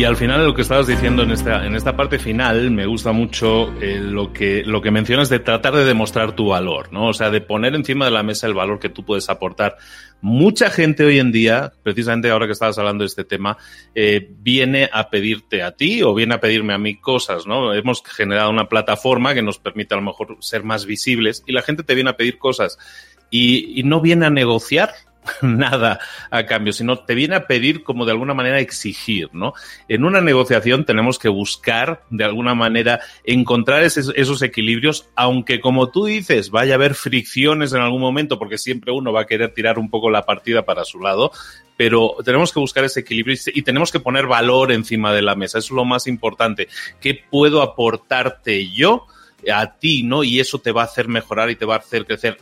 Y 0.00 0.04
al 0.04 0.16
final 0.16 0.46
lo 0.46 0.54
que 0.54 0.62
estabas 0.62 0.86
diciendo 0.86 1.24
en 1.24 1.30
esta, 1.30 1.66
en 1.66 1.74
esta 1.76 1.94
parte 1.94 2.18
final 2.18 2.70
me 2.70 2.86
gusta 2.86 3.12
mucho 3.12 3.70
eh, 3.82 4.00
lo, 4.00 4.32
que, 4.32 4.64
lo 4.64 4.80
que 4.80 4.90
mencionas 4.90 5.28
de 5.28 5.40
tratar 5.40 5.74
de 5.74 5.84
demostrar 5.84 6.34
tu 6.34 6.46
valor, 6.46 6.90
¿no? 6.90 7.08
O 7.08 7.12
sea, 7.12 7.28
de 7.28 7.42
poner 7.42 7.74
encima 7.74 8.06
de 8.06 8.10
la 8.10 8.22
mesa 8.22 8.46
el 8.46 8.54
valor 8.54 8.80
que 8.80 8.88
tú 8.88 9.04
puedes 9.04 9.28
aportar. 9.28 9.76
Mucha 10.22 10.70
gente 10.70 11.04
hoy 11.04 11.18
en 11.18 11.32
día, 11.32 11.74
precisamente 11.82 12.30
ahora 12.30 12.46
que 12.46 12.52
estabas 12.52 12.78
hablando 12.78 13.02
de 13.02 13.08
este 13.08 13.24
tema, 13.24 13.58
eh, 13.94 14.26
viene 14.38 14.88
a 14.90 15.10
pedirte 15.10 15.62
a 15.62 15.72
ti 15.72 16.02
o 16.02 16.14
viene 16.14 16.34
a 16.34 16.40
pedirme 16.40 16.72
a 16.72 16.78
mí 16.78 16.96
cosas, 16.98 17.46
¿no? 17.46 17.74
Hemos 17.74 18.02
generado 18.02 18.48
una 18.48 18.70
plataforma 18.70 19.34
que 19.34 19.42
nos 19.42 19.58
permite 19.58 19.92
a 19.92 19.98
lo 19.98 20.04
mejor 20.04 20.38
ser 20.40 20.64
más 20.64 20.86
visibles 20.86 21.44
y 21.46 21.52
la 21.52 21.60
gente 21.60 21.82
te 21.82 21.94
viene 21.94 22.08
a 22.08 22.16
pedir 22.16 22.38
cosas 22.38 22.78
y, 23.28 23.78
y 23.78 23.82
no 23.82 24.00
viene 24.00 24.24
a 24.24 24.30
negociar, 24.30 24.94
nada 25.42 26.00
a 26.30 26.46
cambio, 26.46 26.72
sino 26.72 26.98
te 26.98 27.14
viene 27.14 27.36
a 27.36 27.46
pedir 27.46 27.82
como 27.82 28.04
de 28.04 28.12
alguna 28.12 28.34
manera 28.34 28.60
exigir, 28.60 29.28
¿no? 29.32 29.52
En 29.88 30.04
una 30.04 30.20
negociación 30.20 30.84
tenemos 30.84 31.18
que 31.18 31.28
buscar 31.28 32.02
de 32.10 32.24
alguna 32.24 32.54
manera 32.54 33.00
encontrar 33.24 33.82
esos, 33.82 34.12
esos, 34.16 34.42
equilibrios, 34.42 35.08
aunque 35.14 35.60
como 35.60 35.90
tú 35.90 36.06
dices, 36.06 36.50
vaya 36.50 36.74
a 36.74 36.76
haber 36.76 36.94
fricciones 36.94 37.72
en 37.72 37.80
algún 37.80 38.00
momento, 38.00 38.38
porque 38.38 38.58
siempre 38.58 38.92
uno 38.92 39.12
va 39.12 39.22
a 39.22 39.26
querer 39.26 39.52
tirar 39.52 39.78
un 39.78 39.90
poco 39.90 40.10
la 40.10 40.24
partida 40.24 40.64
para 40.64 40.84
su 40.84 41.00
lado, 41.00 41.32
pero 41.76 42.16
tenemos 42.24 42.52
que 42.52 42.60
buscar 42.60 42.84
ese 42.84 43.00
equilibrio 43.00 43.36
y 43.46 43.62
tenemos 43.62 43.90
que 43.90 44.00
poner 44.00 44.26
valor 44.26 44.72
encima 44.72 45.12
de 45.12 45.22
la 45.22 45.34
mesa, 45.34 45.58
es 45.58 45.70
lo 45.70 45.84
más 45.84 46.06
importante. 46.06 46.68
¿Qué 47.00 47.14
puedo 47.30 47.62
aportarte 47.62 48.68
yo? 48.70 49.06
A 49.52 49.78
ti, 49.78 50.02
¿no? 50.02 50.24
Y 50.24 50.40
eso 50.40 50.58
te 50.58 50.72
va 50.72 50.82
a 50.82 50.86
hacer 50.86 51.08
mejorar 51.08 51.50
y 51.50 51.56
te 51.56 51.64
va 51.64 51.76
a 51.76 51.78
hacer 51.78 52.06
crecer. 52.06 52.36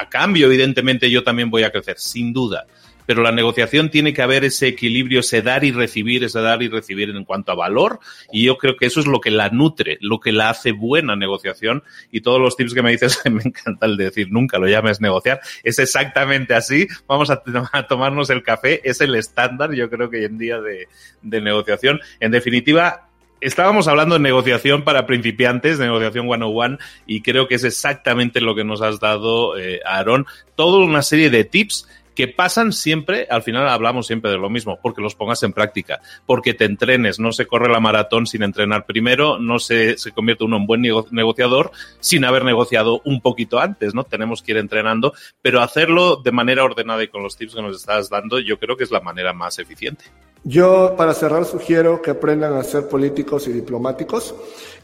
A 0.00 0.08
cambio, 0.08 0.46
evidentemente, 0.46 1.10
yo 1.10 1.22
también 1.24 1.50
voy 1.50 1.62
a 1.62 1.70
crecer, 1.70 1.98
sin 1.98 2.32
duda. 2.32 2.66
Pero 3.06 3.22
la 3.22 3.32
negociación 3.32 3.90
tiene 3.90 4.12
que 4.12 4.22
haber 4.22 4.44
ese 4.44 4.68
equilibrio, 4.68 5.20
ese 5.20 5.42
dar 5.42 5.64
y 5.64 5.72
recibir, 5.72 6.24
ese 6.24 6.40
dar 6.40 6.62
y 6.62 6.68
recibir 6.68 7.10
en 7.10 7.24
cuanto 7.24 7.52
a 7.52 7.54
valor. 7.54 8.00
Y 8.32 8.44
yo 8.44 8.56
creo 8.56 8.76
que 8.76 8.86
eso 8.86 9.00
es 9.00 9.06
lo 9.06 9.20
que 9.20 9.30
la 9.30 9.50
nutre, 9.50 9.98
lo 10.00 10.20
que 10.20 10.32
la 10.32 10.50
hace 10.50 10.72
buena 10.72 11.16
negociación. 11.16 11.82
Y 12.10 12.22
todos 12.22 12.40
los 12.40 12.56
tips 12.56 12.74
que 12.74 12.82
me 12.82 12.92
dices, 12.92 13.20
me 13.30 13.42
encanta 13.42 13.86
el 13.86 13.96
decir, 13.96 14.28
nunca 14.30 14.58
lo 14.58 14.68
llames 14.68 15.00
negociar. 15.00 15.40
Es 15.62 15.78
exactamente 15.78 16.54
así. 16.54 16.86
Vamos 17.06 17.30
a, 17.30 17.42
a 17.72 17.86
tomarnos 17.86 18.30
el 18.30 18.42
café. 18.42 18.80
Es 18.88 19.00
el 19.00 19.14
estándar, 19.14 19.72
yo 19.74 19.90
creo 19.90 20.08
que 20.08 20.18
hoy 20.18 20.24
en 20.24 20.38
día 20.38 20.60
de, 20.60 20.88
de 21.22 21.40
negociación. 21.40 22.00
En 22.20 22.30
definitiva, 22.30 23.08
estábamos 23.44 23.88
hablando 23.88 24.14
de 24.14 24.20
negociación 24.20 24.82
para 24.82 25.06
principiantes, 25.06 25.78
de 25.78 25.84
negociación 25.84 26.26
101, 26.26 26.78
y 27.06 27.20
creo 27.20 27.46
que 27.46 27.56
es 27.56 27.64
exactamente 27.64 28.40
lo 28.40 28.54
que 28.54 28.64
nos 28.64 28.82
has 28.82 29.00
dado, 29.00 29.58
eh, 29.58 29.80
Aaron. 29.84 30.26
Toda 30.54 30.84
una 30.84 31.02
serie 31.02 31.30
de 31.30 31.44
tips 31.44 31.86
que 32.14 32.28
pasan 32.28 32.72
siempre, 32.72 33.26
al 33.30 33.42
final 33.42 33.68
hablamos 33.68 34.06
siempre 34.06 34.30
de 34.30 34.38
lo 34.38 34.50
mismo, 34.50 34.78
porque 34.82 35.02
los 35.02 35.14
pongas 35.14 35.42
en 35.42 35.52
práctica, 35.52 36.00
porque 36.26 36.54
te 36.54 36.64
entrenes, 36.64 37.18
no 37.18 37.32
se 37.32 37.46
corre 37.46 37.68
la 37.68 37.80
maratón 37.80 38.26
sin 38.26 38.42
entrenar 38.42 38.86
primero, 38.86 39.38
no 39.38 39.58
se, 39.58 39.98
se 39.98 40.12
convierte 40.12 40.44
uno 40.44 40.56
en 40.56 40.66
buen 40.66 40.82
negociador 41.10 41.72
sin 42.00 42.24
haber 42.24 42.44
negociado 42.44 43.00
un 43.04 43.20
poquito 43.20 43.58
antes, 43.58 43.94
¿no? 43.94 44.04
Tenemos 44.04 44.42
que 44.42 44.52
ir 44.52 44.58
entrenando, 44.58 45.12
pero 45.42 45.60
hacerlo 45.60 46.16
de 46.16 46.32
manera 46.32 46.64
ordenada 46.64 47.02
y 47.02 47.08
con 47.08 47.22
los 47.22 47.36
tips 47.36 47.54
que 47.54 47.62
nos 47.62 47.76
estás 47.76 48.08
dando, 48.08 48.38
yo 48.38 48.58
creo 48.58 48.76
que 48.76 48.84
es 48.84 48.90
la 48.90 49.00
manera 49.00 49.32
más 49.32 49.58
eficiente. 49.58 50.04
Yo, 50.46 50.94
para 50.94 51.14
cerrar, 51.14 51.46
sugiero 51.46 52.02
que 52.02 52.10
aprendan 52.10 52.52
a 52.52 52.62
ser 52.62 52.86
políticos 52.86 53.48
y 53.48 53.52
diplomáticos 53.52 54.34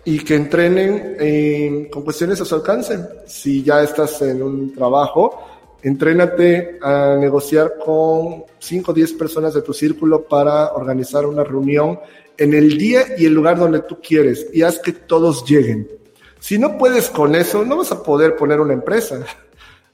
y 0.07 0.19
que 0.21 0.35
entrenen 0.35 1.89
con 1.91 2.03
cuestiones 2.03 2.41
a 2.41 2.47
su 2.47 2.55
alcance. 2.55 2.99
Si 3.27 3.63
ya 3.63 3.83
estás 3.83 4.23
en 4.23 4.43
un 4.43 4.75
trabajo, 4.75 5.60
entrénate 5.83 6.79
a 6.83 7.17
negociar 7.19 7.75
con 7.85 8.45
5 8.59 8.91
o 8.91 8.95
10 8.95 9.13
personas 9.15 9.55
de 9.55 9.63
tu 9.63 9.73
círculo 9.73 10.25
para 10.25 10.73
organizar 10.73 11.27
una 11.27 11.45
reunión 11.45 11.99
en 12.37 12.55
el 12.55 12.79
día 12.79 13.03
y 13.19 13.27
el 13.27 13.35
lugar 13.35 13.59
donde 13.59 13.81
tú 13.81 13.99
quieres 14.01 14.47
y 14.53 14.63
haz 14.63 14.79
que 14.79 14.93
todos 14.93 15.45
lleguen. 15.45 15.89
Si 16.39 16.59
no 16.59 16.79
puedes 16.79 17.11
con 17.11 17.35
eso, 17.35 17.65
no 17.65 17.77
vas 17.77 17.93
a 17.93 18.03
poder 18.03 18.37
poner 18.37 18.61
una 18.61 18.73
empresa. 18.73 19.25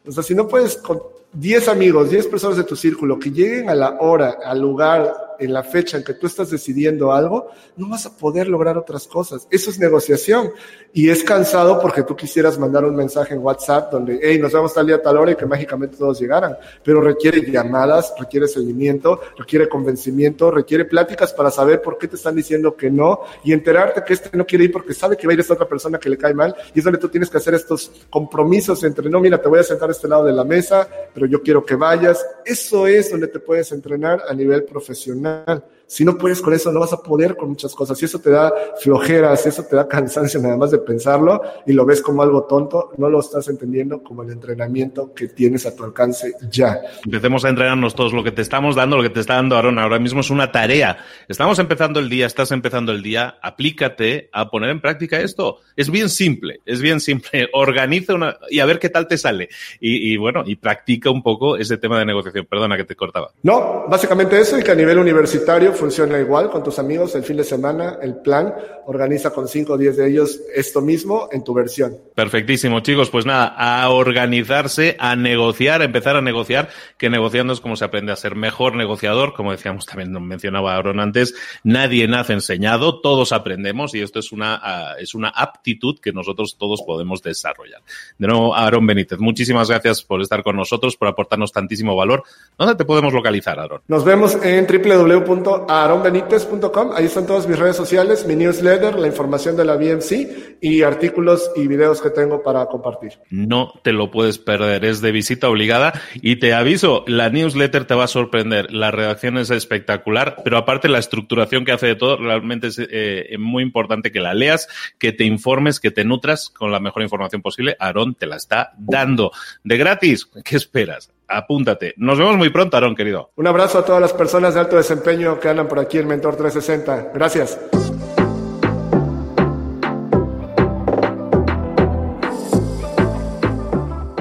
O 0.06 0.12
sea, 0.12 0.22
si 0.22 0.34
no 0.34 0.46
puedes 0.46 0.76
con 0.76 1.00
10 1.32 1.68
amigos, 1.68 2.10
10 2.10 2.28
personas 2.28 2.56
de 2.56 2.64
tu 2.64 2.76
círculo 2.76 3.18
que 3.18 3.30
lleguen 3.30 3.68
a 3.68 3.74
la 3.74 3.98
hora, 4.00 4.38
al 4.44 4.60
lugar, 4.60 5.35
en 5.38 5.52
la 5.52 5.62
fecha 5.62 5.96
en 5.96 6.04
que 6.04 6.14
tú 6.14 6.26
estás 6.26 6.50
decidiendo 6.50 7.12
algo, 7.12 7.48
no 7.76 7.88
vas 7.88 8.06
a 8.06 8.16
poder 8.16 8.48
lograr 8.48 8.76
otras 8.78 9.06
cosas. 9.06 9.46
Eso 9.50 9.70
es 9.70 9.78
negociación. 9.78 10.52
Y 10.92 11.10
es 11.10 11.22
cansado 11.22 11.78
porque 11.80 12.02
tú 12.02 12.16
quisieras 12.16 12.58
mandar 12.58 12.84
un 12.84 12.96
mensaje 12.96 13.34
en 13.34 13.40
WhatsApp 13.40 13.92
donde, 13.92 14.18
hey, 14.22 14.38
nos 14.38 14.52
vemos 14.52 14.72
tal 14.72 14.86
día, 14.86 15.02
tal 15.02 15.18
hora 15.18 15.32
y 15.32 15.36
que 15.36 15.44
mágicamente 15.44 15.96
todos 15.96 16.18
llegaran. 16.18 16.56
Pero 16.82 17.00
requiere 17.00 17.50
llamadas, 17.50 18.14
requiere 18.18 18.48
seguimiento, 18.48 19.20
requiere 19.36 19.68
convencimiento, 19.68 20.50
requiere 20.50 20.86
pláticas 20.86 21.34
para 21.34 21.50
saber 21.50 21.82
por 21.82 21.98
qué 21.98 22.08
te 22.08 22.16
están 22.16 22.34
diciendo 22.34 22.74
que 22.74 22.90
no 22.90 23.20
y 23.44 23.52
enterarte 23.52 24.02
que 24.04 24.14
este 24.14 24.36
no 24.36 24.46
quiere 24.46 24.64
ir 24.64 24.72
porque 24.72 24.94
sabe 24.94 25.16
que 25.16 25.26
va 25.26 25.32
a 25.32 25.34
ir 25.34 25.40
esta 25.40 25.54
otra 25.54 25.68
persona 25.68 25.98
que 25.98 26.08
le 26.08 26.16
cae 26.16 26.32
mal. 26.32 26.54
Y 26.74 26.78
es 26.78 26.84
donde 26.84 26.98
tú 26.98 27.08
tienes 27.08 27.28
que 27.28 27.36
hacer 27.36 27.54
estos 27.54 27.90
compromisos 28.08 28.82
entre, 28.84 29.10
no, 29.10 29.20
mira, 29.20 29.40
te 29.40 29.48
voy 29.48 29.58
a 29.58 29.64
sentar 29.64 29.88
a 29.88 29.92
este 29.92 30.08
lado 30.08 30.24
de 30.24 30.32
la 30.32 30.44
mesa, 30.44 30.88
pero 31.12 31.26
yo 31.26 31.42
quiero 31.42 31.64
que 31.64 31.74
vayas. 31.74 32.24
Eso 32.44 32.86
es 32.86 33.10
donde 33.10 33.28
te 33.28 33.40
puedes 33.40 33.70
entrenar 33.72 34.22
a 34.28 34.32
nivel 34.32 34.64
profesional 34.64 35.25
final 35.26 35.75
si 35.86 36.04
no 36.04 36.18
puedes 36.18 36.40
con 36.40 36.52
eso, 36.52 36.72
no 36.72 36.80
vas 36.80 36.92
a 36.92 37.02
poder 37.02 37.36
con 37.36 37.50
muchas 37.50 37.74
cosas. 37.74 37.96
Si 37.96 38.04
eso 38.04 38.18
te 38.18 38.30
da 38.30 38.52
flojeras, 38.80 39.42
si 39.42 39.50
eso 39.50 39.64
te 39.64 39.76
da 39.76 39.86
cansancio 39.86 40.40
nada 40.40 40.56
más 40.56 40.72
de 40.72 40.78
pensarlo 40.78 41.40
y 41.64 41.72
lo 41.72 41.86
ves 41.86 42.02
como 42.02 42.22
algo 42.22 42.44
tonto, 42.44 42.90
no 42.96 43.08
lo 43.08 43.20
estás 43.20 43.48
entendiendo 43.48 44.02
como 44.02 44.22
el 44.22 44.30
entrenamiento 44.30 45.14
que 45.14 45.28
tienes 45.28 45.64
a 45.64 45.76
tu 45.76 45.84
alcance 45.84 46.32
ya. 46.50 46.80
Empecemos 47.04 47.44
a 47.44 47.50
entrenarnos 47.50 47.94
todos. 47.94 48.12
Lo 48.12 48.24
que 48.24 48.32
te 48.32 48.42
estamos 48.42 48.74
dando, 48.74 48.96
lo 48.96 49.02
que 49.02 49.10
te 49.10 49.20
está 49.20 49.34
dando 49.34 49.56
Aaron 49.56 49.78
ahora 49.78 49.98
mismo 49.98 50.20
es 50.20 50.30
una 50.30 50.50
tarea. 50.50 50.98
Estamos 51.28 51.58
empezando 51.58 52.00
el 52.00 52.08
día, 52.08 52.26
estás 52.26 52.50
empezando 52.50 52.90
el 52.90 53.02
día, 53.02 53.38
aplícate 53.40 54.28
a 54.32 54.50
poner 54.50 54.70
en 54.70 54.80
práctica 54.80 55.20
esto. 55.20 55.60
Es 55.76 55.90
bien 55.90 56.08
simple, 56.08 56.60
es 56.66 56.80
bien 56.80 57.00
simple. 57.00 57.48
Organiza 57.52 58.14
una 58.14 58.36
y 58.50 58.58
a 58.58 58.66
ver 58.66 58.80
qué 58.80 58.88
tal 58.88 59.06
te 59.06 59.18
sale. 59.18 59.48
Y, 59.80 60.12
y 60.12 60.16
bueno, 60.16 60.42
y 60.44 60.56
practica 60.56 61.10
un 61.10 61.22
poco 61.22 61.56
ese 61.56 61.78
tema 61.78 61.98
de 61.98 62.06
negociación. 62.06 62.46
Perdona 62.46 62.76
que 62.76 62.84
te 62.84 62.96
cortaba. 62.96 63.30
No, 63.44 63.84
básicamente 63.88 64.40
eso 64.40 64.58
y 64.58 64.62
que 64.64 64.72
a 64.72 64.74
nivel 64.74 64.98
universitario 64.98 65.75
funciona 65.76 66.18
igual 66.18 66.50
con 66.50 66.62
tus 66.62 66.78
amigos 66.78 67.14
el 67.14 67.22
fin 67.22 67.36
de 67.36 67.44
semana, 67.44 67.98
el 68.02 68.16
plan, 68.16 68.54
organiza 68.86 69.30
con 69.30 69.48
5 69.48 69.72
o 69.72 69.78
10 69.78 69.96
de 69.96 70.08
ellos 70.08 70.40
esto 70.54 70.80
mismo 70.80 71.28
en 71.32 71.44
tu 71.44 71.54
versión. 71.54 71.96
Perfectísimo, 72.14 72.80
chicos. 72.80 73.10
Pues 73.10 73.26
nada, 73.26 73.46
a 73.46 73.88
organizarse, 73.90 74.96
a 74.98 75.16
negociar, 75.16 75.82
a 75.82 75.84
empezar 75.84 76.16
a 76.16 76.20
negociar, 76.20 76.68
que 76.98 77.10
negociando 77.10 77.52
es 77.52 77.60
como 77.60 77.76
se 77.76 77.84
aprende 77.84 78.12
a 78.12 78.16
ser 78.16 78.34
mejor 78.34 78.74
negociador, 78.74 79.34
como 79.34 79.52
decíamos 79.52 79.86
también 79.86 80.12
mencionaba 80.26 80.76
Aaron 80.76 81.00
antes, 81.00 81.34
nadie 81.64 82.08
nace 82.08 82.32
enseñado, 82.32 83.00
todos 83.00 83.32
aprendemos 83.32 83.94
y 83.94 84.00
esto 84.00 84.18
es 84.18 84.32
una, 84.32 84.56
uh, 84.56 85.00
es 85.00 85.14
una 85.14 85.28
aptitud 85.28 85.98
que 86.00 86.12
nosotros 86.12 86.56
todos 86.58 86.82
podemos 86.82 87.22
desarrollar. 87.22 87.82
De 88.18 88.26
nuevo, 88.26 88.54
Aaron 88.54 88.86
Benítez, 88.86 89.18
muchísimas 89.18 89.68
gracias 89.68 90.02
por 90.02 90.20
estar 90.22 90.42
con 90.42 90.56
nosotros, 90.56 90.96
por 90.96 91.08
aportarnos 91.08 91.52
tantísimo 91.52 91.94
valor. 91.96 92.22
¿Dónde 92.58 92.74
te 92.74 92.84
podemos 92.84 93.12
localizar, 93.12 93.58
Aaron? 93.58 93.82
Nos 93.88 94.04
vemos 94.04 94.36
en 94.42 94.66
www 94.66 95.65
aaronbenitez.com. 95.68 96.92
Ahí 96.94 97.06
están 97.06 97.26
todas 97.26 97.46
mis 97.46 97.58
redes 97.58 97.76
sociales, 97.76 98.26
mi 98.26 98.36
newsletter, 98.36 98.98
la 98.98 99.06
información 99.06 99.56
de 99.56 99.64
la 99.64 99.76
BMC 99.76 100.58
y 100.60 100.82
artículos 100.82 101.50
y 101.56 101.66
videos 101.66 102.00
que 102.00 102.10
tengo 102.10 102.42
para 102.42 102.66
compartir. 102.66 103.12
No 103.30 103.72
te 103.82 103.92
lo 103.92 104.10
puedes 104.10 104.38
perder, 104.38 104.84
es 104.84 105.00
de 105.00 105.12
visita 105.12 105.48
obligada 105.48 106.00
y 106.14 106.36
te 106.36 106.54
aviso, 106.54 107.04
la 107.06 107.30
newsletter 107.30 107.84
te 107.84 107.94
va 107.94 108.04
a 108.04 108.08
sorprender, 108.08 108.72
la 108.72 108.90
redacción 108.90 109.38
es 109.38 109.50
espectacular, 109.50 110.36
pero 110.44 110.58
aparte 110.58 110.88
la 110.88 110.98
estructuración 110.98 111.64
que 111.64 111.72
hace 111.72 111.86
de 111.86 111.96
todo, 111.96 112.16
realmente 112.16 112.68
es 112.68 112.78
eh, 112.78 113.36
muy 113.38 113.62
importante 113.62 114.12
que 114.12 114.20
la 114.20 114.34
leas, 114.34 114.68
que 114.98 115.12
te 115.12 115.24
informes, 115.24 115.80
que 115.80 115.90
te 115.90 116.04
nutras 116.04 116.50
con 116.50 116.72
la 116.72 116.80
mejor 116.80 117.02
información 117.02 117.42
posible. 117.42 117.76
Aaron 117.78 118.14
te 118.14 118.26
la 118.26 118.36
está 118.36 118.72
dando 118.78 119.32
de 119.64 119.76
gratis. 119.76 120.26
¿Qué 120.44 120.56
esperas? 120.56 121.10
Apúntate. 121.28 121.94
Nos 121.96 122.18
vemos 122.18 122.36
muy 122.36 122.50
pronto, 122.50 122.76
Aaron, 122.76 122.94
querido. 122.94 123.30
Un 123.36 123.46
abrazo 123.46 123.78
a 123.78 123.84
todas 123.84 124.00
las 124.00 124.12
personas 124.12 124.54
de 124.54 124.60
alto 124.60 124.76
desempeño 124.76 125.38
que 125.40 125.48
andan 125.48 125.68
por 125.68 125.78
aquí 125.78 125.98
en 125.98 126.08
Mentor 126.08 126.36
360. 126.36 127.12
Gracias. 127.14 127.58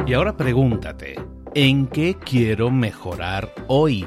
Y 0.07 0.13
ahora 0.13 0.37
pregúntate, 0.37 1.15
¿en 1.55 1.87
qué 1.87 2.15
quiero 2.23 2.69
mejorar 2.69 3.51
hoy? 3.65 4.05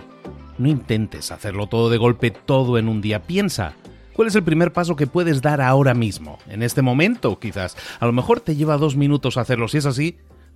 No 0.57 0.69
intentes 0.69 1.33
hacerlo 1.33 1.67
todo 1.67 1.91
de 1.91 1.99
golpe, 1.99 2.31
todo 2.31 2.79
en 2.79 2.89
un 2.89 3.01
día. 3.01 3.23
Piensa, 3.23 3.75
¿cuál 4.15 4.29
es 4.29 4.37
el 4.37 4.45
primer 4.45 4.73
paso 4.73 4.95
que 4.95 5.09
puedes 5.09 5.43
dar 5.43 5.61
ahora 5.61 5.95
mismo? 5.95 6.39
En 6.49 6.63
este 6.63 6.83
momento, 6.83 7.41
quizás. 7.41 7.77
A 7.99 8.07
lo 8.07 8.13
mejor 8.13 8.39
te 8.39 8.55
lleva 8.55 8.77
dos 8.77 8.95
minutos 8.95 9.37
hacerlo. 9.37 9.67
Si 9.67 9.79
es 9.79 9.87
así, 9.87 10.19